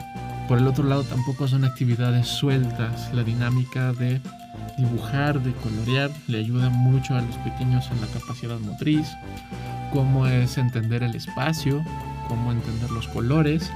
por 0.49 0.59
el 0.59 0.67
otro 0.67 0.85
lado 0.85 1.03
tampoco 1.05 1.49
son 1.49 1.65
actividades 1.65 2.27
sueltas. 2.27 3.13
La 3.13 3.23
dinámica 3.23 3.93
de 3.93 4.21
dibujar, 4.79 5.43
de 5.43 5.53
colorear, 5.53 6.11
le 6.29 6.39
ayuda 6.39 6.69
mucho 6.71 7.15
a 7.15 7.23
los 7.23 7.37
pequeños 7.39 7.89
en 7.91 8.01
la 8.01 8.07
capacidad 8.09 8.59
motriz, 8.61 9.09
cómo 9.93 10.27
es 10.27 10.59
entender 10.59 11.03
el 11.03 11.15
espacio, 11.15 11.83
cómo 12.29 12.53
entender 12.53 12.91
los 12.91 13.09
colores. 13.09 13.71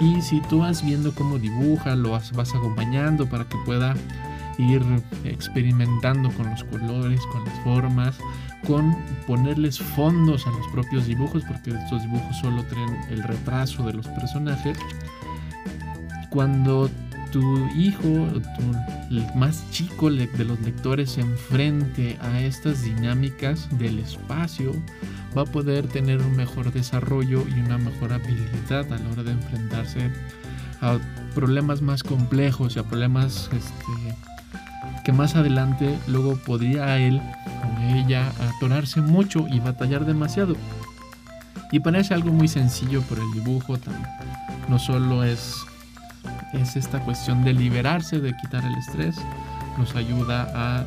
Y 0.00 0.20
si 0.20 0.40
tú 0.42 0.58
vas 0.58 0.84
viendo 0.84 1.14
cómo 1.14 1.38
dibuja, 1.38 1.94
lo 1.94 2.10
vas, 2.10 2.32
acompañando 2.54 3.26
para 3.26 3.44
que 3.44 3.56
pueda 3.64 3.94
ir 4.58 4.82
experimentando 5.24 6.30
con 6.32 6.50
los 6.50 6.64
colores, 6.64 7.20
con 7.32 7.44
las 7.44 7.58
formas, 7.60 8.18
con 8.66 8.96
ponerles 9.26 9.78
fondos 9.78 10.46
a 10.46 10.50
los 10.50 10.66
propios 10.68 11.06
dibujos, 11.06 11.42
porque 11.44 11.70
estos 11.70 12.02
dibujos 12.02 12.36
solo 12.38 12.62
traen 12.64 12.96
el 13.10 13.22
retraso 13.22 13.84
de 13.84 13.94
los 13.94 14.06
personajes. 14.08 14.78
Cuando 16.30 16.90
tu 17.32 17.66
hijo, 17.76 18.08
tu, 18.56 19.14
el 19.14 19.26
más 19.34 19.70
chico 19.70 20.10
de 20.10 20.44
los 20.44 20.60
lectores, 20.60 21.12
se 21.12 21.20
enfrente 21.22 22.18
a 22.20 22.40
estas 22.40 22.82
dinámicas 22.82 23.68
del 23.78 23.98
espacio, 23.98 24.72
va 25.36 25.42
a 25.42 25.44
poder 25.44 25.86
tener 25.88 26.20
un 26.22 26.34
mejor 26.36 26.72
desarrollo 26.72 27.44
y 27.48 27.60
una 27.60 27.78
mejor 27.78 28.12
habilidad 28.12 28.92
a 28.92 28.98
la 28.98 29.10
hora 29.10 29.22
de 29.22 29.32
enfrentarse 29.32 30.10
a 30.80 30.98
problemas 31.34 31.82
más 31.82 32.02
complejos 32.02 32.76
y 32.76 32.78
a 32.78 32.82
problemas 32.84 33.50
este, 33.52 34.14
que 35.04 35.12
más 35.12 35.36
adelante 35.36 35.98
luego 36.06 36.36
podría 36.36 36.96
él 36.98 37.20
o 37.20 37.94
ella 37.94 38.32
atorarse 38.56 39.00
mucho 39.00 39.46
y 39.48 39.60
batallar 39.60 40.04
demasiado. 40.06 40.56
Y 41.72 41.80
parece 41.80 42.14
algo 42.14 42.30
muy 42.30 42.48
sencillo, 42.48 43.02
pero 43.08 43.22
el 43.22 43.32
dibujo 43.32 43.76
tam- 43.76 44.06
no 44.68 44.78
solo 44.78 45.24
es, 45.24 45.54
es 46.52 46.76
esta 46.76 47.00
cuestión 47.00 47.44
de 47.44 47.52
liberarse, 47.52 48.20
de 48.20 48.36
quitar 48.36 48.64
el 48.64 48.74
estrés, 48.76 49.16
nos 49.76 49.94
ayuda 49.96 50.48
a 50.54 50.84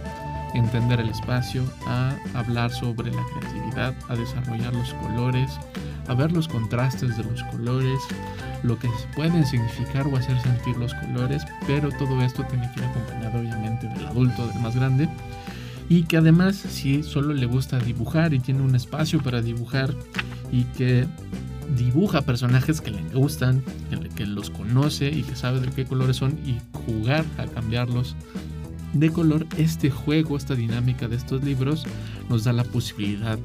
entender 0.53 0.99
el 0.99 1.09
espacio, 1.09 1.63
a 1.85 2.15
hablar 2.33 2.71
sobre 2.71 3.11
la 3.11 3.23
creatividad, 3.33 3.93
a 4.07 4.15
desarrollar 4.15 4.73
los 4.73 4.93
colores, 4.95 5.51
a 6.07 6.13
ver 6.13 6.31
los 6.31 6.47
contrastes 6.47 7.17
de 7.17 7.23
los 7.23 7.43
colores, 7.43 7.99
lo 8.63 8.77
que 8.77 8.89
pueden 9.15 9.45
significar 9.45 10.07
o 10.07 10.17
hacer 10.17 10.39
sentir 10.41 10.75
los 10.77 10.93
colores, 10.95 11.43
pero 11.67 11.89
todo 11.91 12.21
esto 12.21 12.43
tiene 12.45 12.69
que 12.73 12.81
ir 12.81 12.85
acompañado 12.85 13.39
obviamente 13.39 13.87
del 13.87 14.07
adulto, 14.07 14.47
del 14.47 14.59
más 14.59 14.75
grande, 14.75 15.07
y 15.87 16.03
que 16.03 16.17
además 16.17 16.55
si 16.55 17.03
solo 17.03 17.33
le 17.33 17.45
gusta 17.45 17.79
dibujar 17.79 18.33
y 18.33 18.39
tiene 18.39 18.61
un 18.61 18.75
espacio 18.75 19.21
para 19.21 19.41
dibujar 19.41 19.93
y 20.51 20.63
que 20.63 21.07
dibuja 21.77 22.21
personajes 22.21 22.81
que 22.81 22.91
le 22.91 23.01
gustan, 23.13 23.63
que, 23.89 24.09
que 24.09 24.25
los 24.25 24.49
conoce 24.49 25.09
y 25.09 25.23
que 25.23 25.35
sabe 25.35 25.59
de 25.59 25.69
qué 25.69 25.85
colores 25.85 26.17
son 26.17 26.39
y 26.45 26.57
jugar 26.85 27.25
a 27.37 27.45
cambiarlos 27.45 28.15
de 28.93 29.09
color, 29.11 29.45
este 29.57 29.89
juego, 29.89 30.37
esta 30.37 30.55
dinámica 30.55 31.07
de 31.07 31.15
estos 31.15 31.43
libros 31.43 31.85
nos 32.29 32.43
da 32.43 32.53
la 32.53 32.63
posibilidad 32.63 33.37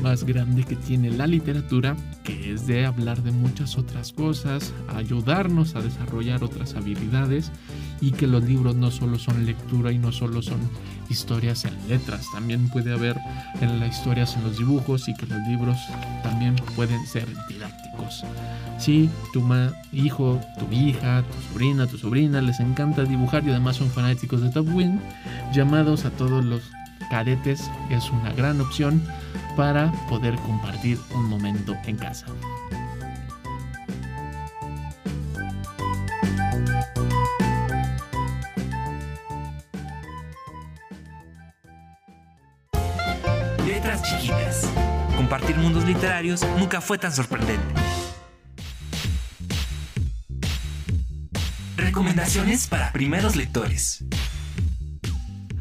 más 0.00 0.24
grande 0.24 0.64
que 0.64 0.76
tiene 0.76 1.10
la 1.10 1.26
literatura, 1.26 1.96
que 2.24 2.52
es 2.52 2.66
de 2.66 2.86
hablar 2.86 3.22
de 3.22 3.32
muchas 3.32 3.76
otras 3.76 4.12
cosas, 4.12 4.72
ayudarnos 4.94 5.74
a 5.74 5.82
desarrollar 5.82 6.42
otras 6.42 6.74
habilidades 6.74 7.50
y 8.00 8.12
que 8.12 8.26
los 8.26 8.42
libros 8.42 8.74
no 8.74 8.90
solo 8.90 9.18
son 9.18 9.46
lectura 9.46 9.92
y 9.92 9.98
no 9.98 10.12
solo 10.12 10.42
son 10.42 10.58
historias 11.08 11.64
en 11.64 11.76
letras, 11.88 12.26
también 12.32 12.68
puede 12.68 12.92
haber 12.92 13.16
en 13.60 13.78
las 13.78 13.96
historias 13.96 14.34
en 14.36 14.44
los 14.44 14.58
dibujos 14.58 15.08
y 15.08 15.14
que 15.14 15.26
los 15.26 15.38
libros 15.46 15.76
también 16.22 16.56
pueden 16.74 17.06
ser 17.06 17.26
didácticos. 17.48 18.24
Si 18.78 19.10
tu 19.32 19.44
hijo, 19.92 20.40
tu 20.58 20.74
hija, 20.74 21.22
tu 21.22 21.52
sobrina, 21.52 21.86
tu 21.86 21.98
sobrina 21.98 22.40
les 22.40 22.60
encanta 22.60 23.04
dibujar 23.04 23.44
y 23.44 23.50
además 23.50 23.76
son 23.76 23.90
fanáticos 23.90 24.40
de 24.40 24.50
Top 24.50 24.66
Win, 24.74 25.00
llamados 25.52 26.04
a 26.04 26.10
todos 26.10 26.44
los 26.44 26.62
cadetes 27.12 27.70
es 27.90 28.08
una 28.08 28.32
gran 28.32 28.58
opción 28.62 29.06
para 29.54 29.92
poder 30.08 30.34
compartir 30.36 30.98
un 31.14 31.26
momento 31.26 31.76
en 31.84 31.96
casa. 31.96 32.24
Letras 43.66 44.02
chiquitas. 44.04 44.70
Compartir 45.14 45.56
mundos 45.58 45.84
literarios 45.84 46.40
nunca 46.58 46.80
fue 46.80 46.96
tan 46.96 47.12
sorprendente. 47.12 47.62
Recomendaciones 51.76 52.68
para 52.68 52.90
primeros 52.90 53.36
lectores. 53.36 54.02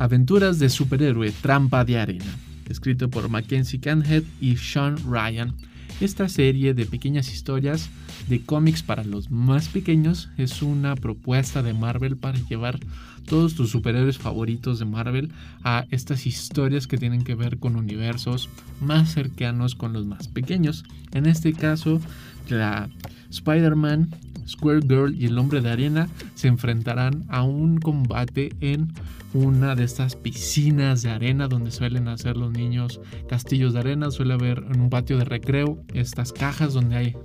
Aventuras 0.02 0.58
de 0.58 0.68
superhéroe 0.68 1.32
Trampa 1.32 1.86
de 1.86 2.00
Arena, 2.00 2.26
escrito 2.68 3.12
por 3.12 3.30
Mackenzie 3.30 3.80
Canhead 3.80 4.24
y 4.42 4.58
Sean 4.58 4.98
Ryan. 5.08 5.54
Esta 6.00 6.28
serie 6.28 6.74
de 6.74 6.88
pequeñas 6.88 7.32
historias 7.32 7.88
de 8.32 8.42
cómics 8.42 8.82
para 8.82 9.04
los 9.04 9.30
más 9.30 9.68
pequeños 9.68 10.30
es 10.38 10.62
una 10.62 10.96
propuesta 10.96 11.62
de 11.62 11.74
Marvel 11.74 12.16
para 12.16 12.40
llevar 12.40 12.80
todos 13.28 13.56
tus 13.56 13.72
superhéroes 13.72 14.20
favoritos 14.20 14.80
de 14.80 14.86
Marvel 14.86 15.34
a 15.66 15.86
estas 15.92 16.26
historias 16.26 16.88
que 16.88 16.98
tienen 16.98 17.26
que 17.26 17.36
ver 17.36 17.58
con 17.58 17.76
universos 17.76 18.48
más 18.80 19.12
cercanos 19.14 19.76
con 19.76 19.92
los 19.92 20.06
más 20.06 20.30
pequeños. 20.30 20.86
En 21.12 21.26
este 21.26 21.52
caso, 21.52 22.00
la 22.48 22.90
Spider-Man, 23.32 24.16
Square 24.48 24.84
Girl 24.88 25.14
y 25.14 25.26
el 25.26 25.38
Hombre 25.38 25.60
de 25.60 25.70
Arena 25.70 26.08
se 26.36 26.48
enfrentarán 26.48 27.26
a 27.28 27.44
un 27.44 27.82
combate 27.82 28.56
en 28.62 28.94
una 29.34 29.76
de 29.76 29.84
estas 29.84 30.16
piscinas 30.16 31.02
de 31.02 31.10
arena 31.10 31.48
donde 31.48 31.72
suelen 31.72 32.08
hacer 32.08 32.36
los 32.38 32.52
niños 32.52 33.00
castillos 33.30 33.74
de 33.74 33.80
arena. 33.80 34.12
Suele 34.12 34.34
haber 34.34 34.66
en 34.74 34.82
un 34.82 34.90
patio 34.90 35.18
de 35.18 35.26
recreo 35.26 35.84
estas 35.94 36.34
cajas 36.34 36.74
donde 36.74 36.96
hay 36.96 37.16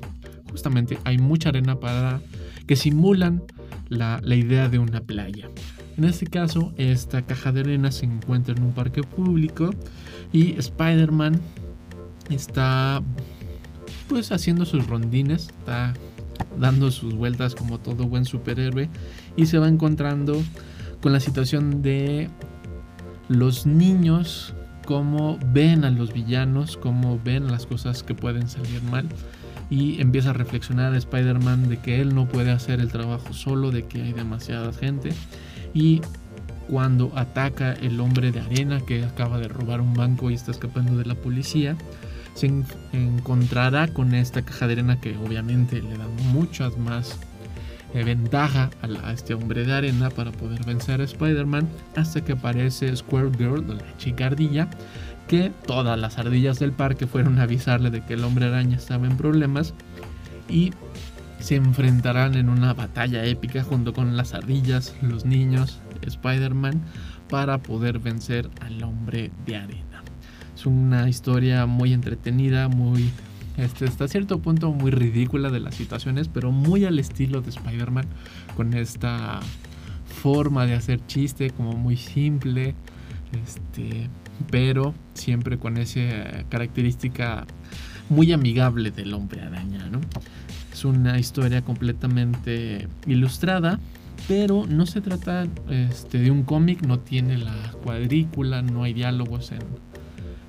justamente 0.50 0.98
hay 1.04 1.18
mucha 1.18 1.50
arena 1.50 1.78
para 1.78 2.20
que 2.66 2.76
simulan 2.76 3.42
la, 3.88 4.20
la 4.22 4.34
idea 4.34 4.68
de 4.68 4.78
una 4.78 5.00
playa. 5.00 5.48
En 5.96 6.04
este 6.04 6.26
caso, 6.26 6.74
esta 6.76 7.22
caja 7.22 7.52
de 7.52 7.60
arena 7.60 7.90
se 7.90 8.04
encuentra 8.04 8.54
en 8.54 8.62
un 8.62 8.72
parque 8.72 9.02
público 9.02 9.70
y 10.32 10.58
Spider-Man 10.58 11.40
está 12.28 13.02
pues 14.08 14.30
haciendo 14.30 14.64
sus 14.64 14.86
rondines, 14.86 15.48
está 15.48 15.94
dando 16.58 16.90
sus 16.90 17.14
vueltas 17.14 17.54
como 17.54 17.78
todo 17.78 18.06
buen 18.06 18.24
superhéroe 18.24 18.88
y 19.36 19.46
se 19.46 19.58
va 19.58 19.68
encontrando 19.68 20.40
con 21.00 21.12
la 21.12 21.20
situación 21.20 21.82
de 21.82 22.28
los 23.28 23.66
niños, 23.66 24.54
cómo 24.86 25.38
ven 25.52 25.84
a 25.84 25.90
los 25.90 26.12
villanos, 26.12 26.76
cómo 26.76 27.20
ven 27.22 27.50
las 27.50 27.66
cosas 27.66 28.02
que 28.02 28.14
pueden 28.14 28.48
salir 28.48 28.82
mal. 28.84 29.08
Y 29.68 30.00
empieza 30.00 30.30
a 30.30 30.32
reflexionar 30.32 30.94
Spider-Man 30.94 31.68
de 31.68 31.78
que 31.78 32.00
él 32.00 32.14
no 32.14 32.28
puede 32.28 32.52
hacer 32.52 32.80
el 32.80 32.90
trabajo 32.92 33.32
solo, 33.32 33.70
de 33.70 33.84
que 33.84 34.02
hay 34.02 34.12
demasiada 34.12 34.72
gente. 34.72 35.10
Y 35.74 36.00
cuando 36.68 37.12
ataca 37.16 37.72
el 37.72 38.00
hombre 38.00 38.32
de 38.32 38.40
arena 38.40 38.80
que 38.80 39.04
acaba 39.04 39.38
de 39.38 39.48
robar 39.48 39.80
un 39.80 39.94
banco 39.94 40.30
y 40.30 40.34
está 40.34 40.50
escapando 40.50 40.96
de 40.96 41.04
la 41.04 41.14
policía, 41.14 41.76
se 42.34 42.50
encontrará 42.92 43.88
con 43.88 44.14
esta 44.14 44.42
caja 44.42 44.66
de 44.66 44.74
arena 44.74 45.00
que 45.00 45.16
obviamente 45.16 45.80
le 45.80 45.96
da 45.96 46.06
muchas 46.32 46.76
más 46.76 47.18
eh, 47.94 48.04
ventaja 48.04 48.70
a, 48.82 49.12
este 49.12 49.32
hombre 49.32 49.64
de 49.64 49.72
arena 49.72 50.10
para 50.10 50.32
poder 50.32 50.62
vencer 50.64 51.00
a 51.00 51.04
Spider-Man 51.04 51.66
hasta 51.96 52.22
que 52.22 52.32
aparece 52.32 52.94
Square 52.94 53.30
Girl, 53.38 53.66
la 53.66 53.96
chica 53.96 54.26
ardilla, 54.26 54.68
que 55.28 55.52
todas 55.66 55.98
las 55.98 56.18
ardillas 56.18 56.58
del 56.58 56.72
parque 56.72 57.06
fueron 57.06 57.38
a 57.38 57.44
avisarle 57.44 57.90
de 57.90 58.02
que 58.02 58.14
el 58.14 58.24
hombre 58.24 58.46
araña 58.46 58.76
estaba 58.76 59.06
en 59.06 59.16
problemas 59.16 59.74
y 60.48 60.72
se 61.38 61.56
enfrentarán 61.56 62.34
en 62.34 62.48
una 62.48 62.74
batalla 62.74 63.24
épica 63.24 63.62
junto 63.62 63.92
con 63.92 64.16
las 64.16 64.34
ardillas, 64.34 64.94
los 65.02 65.24
niños, 65.24 65.80
Spider-Man 66.02 66.80
para 67.28 67.58
poder 67.58 67.98
vencer 67.98 68.48
al 68.60 68.82
hombre 68.82 69.30
de 69.44 69.56
arena. 69.56 70.02
Es 70.54 70.66
una 70.66 71.08
historia 71.08 71.66
muy 71.66 71.92
entretenida, 71.92 72.68
muy 72.68 73.10
este, 73.56 73.86
hasta 73.86 74.06
cierto 74.06 74.38
punto 74.40 74.70
muy 74.72 74.90
ridícula 74.90 75.50
de 75.50 75.60
las 75.60 75.74
situaciones, 75.74 76.28
pero 76.28 76.52
muy 76.52 76.84
al 76.84 76.98
estilo 76.98 77.40
de 77.40 77.50
Spider-Man, 77.50 78.06
con 78.56 78.74
esta 78.74 79.40
forma 80.22 80.66
de 80.66 80.74
hacer 80.74 81.04
chiste 81.06 81.50
como 81.50 81.72
muy 81.72 81.96
simple, 81.96 82.74
este, 83.44 84.08
pero 84.50 84.94
siempre 85.14 85.58
con 85.58 85.76
esa 85.76 86.44
característica 86.48 87.46
muy 88.08 88.32
amigable 88.32 88.90
del 88.90 89.14
hombre 89.14 89.42
araña. 89.42 89.88
¿no? 89.88 90.00
Es 90.72 90.84
una 90.84 91.18
historia 91.18 91.62
completamente 91.62 92.88
ilustrada, 93.06 93.80
pero 94.28 94.66
no 94.66 94.86
se 94.86 95.00
trata 95.00 95.46
este, 95.68 96.18
de 96.18 96.30
un 96.30 96.42
cómic, 96.42 96.86
no 96.86 96.98
tiene 96.98 97.38
la 97.38 97.72
cuadrícula, 97.82 98.62
no 98.62 98.82
hay 98.82 98.92
diálogos 98.92 99.52
en, 99.52 99.62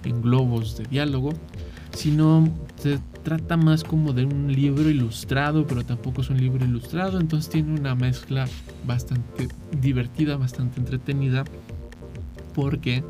en 0.03 0.21
globos 0.21 0.77
de 0.77 0.85
diálogo 0.85 1.33
sino 1.97 2.47
se 2.75 2.99
trata 3.23 3.57
más 3.57 3.83
como 3.83 4.13
de 4.13 4.23
un 4.23 4.53
libro 4.53 4.87
ilustrado, 4.87 5.65
pero 5.65 5.83
tampoco 5.83 6.21
es 6.21 6.29
un 6.29 6.37
libro 6.37 6.63
ilustrado, 6.63 7.19
entonces 7.19 7.49
tiene 7.49 7.73
una 7.73 7.95
mezcla 7.95 8.47
bastante 8.85 9.47
divertida, 9.81 10.37
bastante 10.37 10.79
entretenida, 10.79 11.43
porque 12.53 13.03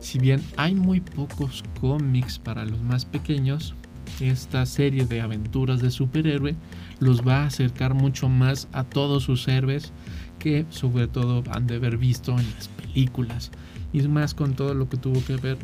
si 0.00 0.18
bien 0.18 0.42
hay 0.56 0.74
muy 0.74 1.00
pocos 1.00 1.64
cómics 1.80 2.38
para 2.38 2.64
los 2.64 2.80
más 2.82 3.04
pequeños, 3.04 3.74
esta 4.20 4.66
serie 4.66 5.04
de 5.06 5.20
aventuras 5.20 5.80
de 5.80 5.90
superhéroe 5.90 6.56
los 6.98 7.26
va 7.26 7.42
a 7.42 7.46
acercar 7.46 7.94
mucho 7.94 8.28
más 8.28 8.68
a 8.72 8.84
todos 8.84 9.24
sus 9.24 9.46
héroes 9.48 9.92
que 10.38 10.66
sobre 10.70 11.08
todo 11.08 11.42
han 11.50 11.66
de 11.66 11.76
haber 11.76 11.98
visto 11.98 12.32
en 12.32 12.50
las 12.54 12.68
películas. 12.68 13.50
Y 13.92 14.02
más 14.02 14.34
con 14.34 14.54
todo 14.54 14.74
lo 14.74 14.88
que 14.88 14.96
tuvo 14.96 15.24
que 15.24 15.36
ver 15.36 15.58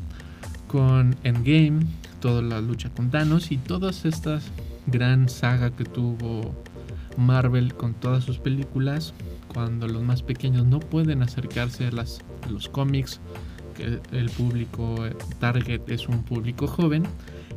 con 0.67 1.17
Endgame, 1.25 1.87
toda 2.21 2.43
la 2.43 2.61
lucha 2.61 2.91
con 2.91 3.11
Thanos 3.11 3.53
y 3.53 3.59
todas 3.59 4.05
estas 4.05 4.51
gran 4.87 5.29
saga 5.29 5.71
que 5.71 5.85
tuvo 5.85 6.55
Marvel 7.17 7.75
con 7.75 7.95
todas 7.95 8.25
sus 8.25 8.39
películas, 8.39 9.15
cuando 9.53 9.87
los 9.87 10.03
más 10.03 10.23
pequeños 10.23 10.67
no 10.67 10.81
pueden 10.81 11.23
acercarse 11.23 11.87
a, 11.87 11.93
las, 11.93 12.21
los 12.51 12.69
cómics, 12.69 13.21
el 13.79 14.31
público 14.31 15.07
eh, 15.07 15.15
target 15.39 15.83
es 15.89 16.09
un 16.09 16.23
público 16.23 16.67
joven, 16.67 17.05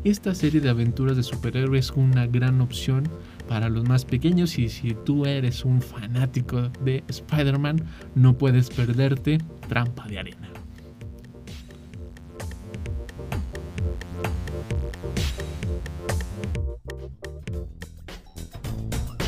esta 0.04 0.34
serie 0.34 0.62
de 0.62 0.70
aventuras 0.70 1.18
de 1.18 1.24
superhéroes 1.24 1.88
es 1.88 1.92
una 1.92 2.28
gran 2.28 2.62
opción 2.62 3.04
para 3.48 3.70
los 3.70 3.88
más 3.88 4.06
pequeños 4.06 4.58
y 4.58 4.70
si 4.70 4.94
tú 4.94 5.26
eres 5.26 5.66
un 5.66 5.82
fanático 5.82 6.70
de 6.84 7.04
Spider-Man, 7.08 7.84
no 8.16 8.38
puedes 8.38 8.70
perderte 8.70 9.40
Trampa 9.68 10.08
de 10.08 10.20
Arena. 10.20 10.50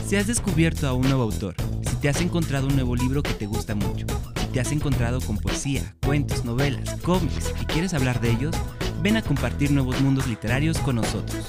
Si 0.05 0.15
has 0.15 0.25
descubierto 0.25 0.87
a 0.87 0.93
un 0.93 1.03
nuevo 1.03 1.23
autor, 1.23 1.55
si 1.83 1.95
te 1.97 2.09
has 2.09 2.19
encontrado 2.21 2.67
un 2.67 2.75
nuevo 2.75 2.95
libro 2.95 3.21
que 3.21 3.33
te 3.33 3.45
gusta 3.45 3.75
mucho, 3.75 4.07
te 4.49 4.59
has 4.59 4.71
encontrado 4.71 5.21
con 5.21 5.37
poesía, 5.37 5.95
cuentos, 6.05 6.43
novelas, 6.43 6.97
cómics 7.01 7.53
y 7.61 7.65
quieres 7.65 7.93
hablar 7.93 8.19
de 8.19 8.31
ellos, 8.31 8.55
ven 9.01 9.17
a 9.17 9.21
compartir 9.21 9.71
nuevos 9.71 9.99
mundos 10.01 10.27
literarios 10.27 10.77
con 10.79 10.95
nosotros. 10.95 11.45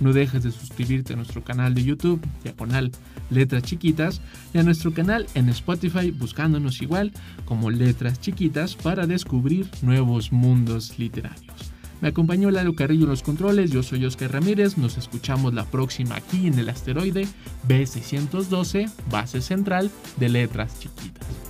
No 0.00 0.12
dejes 0.12 0.42
de 0.42 0.50
suscribirte 0.50 1.12
a 1.12 1.16
nuestro 1.16 1.44
canal 1.44 1.74
de 1.74 1.84
YouTube, 1.84 2.20
diagonal 2.42 2.90
letras 3.28 3.64
chiquitas, 3.64 4.20
y 4.54 4.58
a 4.58 4.62
nuestro 4.62 4.94
canal 4.94 5.26
en 5.34 5.48
Spotify 5.50 6.10
buscándonos 6.10 6.80
igual 6.80 7.12
como 7.44 7.70
letras 7.70 8.20
chiquitas 8.20 8.76
para 8.76 9.06
descubrir 9.06 9.68
nuevos 9.82 10.32
mundos 10.32 10.98
literarios. 10.98 11.72
Me 12.00 12.08
acompañó 12.08 12.50
Lalo 12.50 12.74
Carrillo 12.74 13.04
en 13.04 13.10
los 13.10 13.22
controles, 13.22 13.70
yo 13.70 13.82
soy 13.82 14.06
Oscar 14.06 14.32
Ramírez, 14.32 14.78
nos 14.78 14.96
escuchamos 14.96 15.52
la 15.52 15.66
próxima 15.66 16.16
aquí 16.16 16.46
en 16.46 16.58
el 16.58 16.70
asteroide 16.70 17.28
B612, 17.68 18.90
base 19.10 19.42
central 19.42 19.90
de 20.16 20.30
letras 20.30 20.80
chiquitas. 20.80 21.49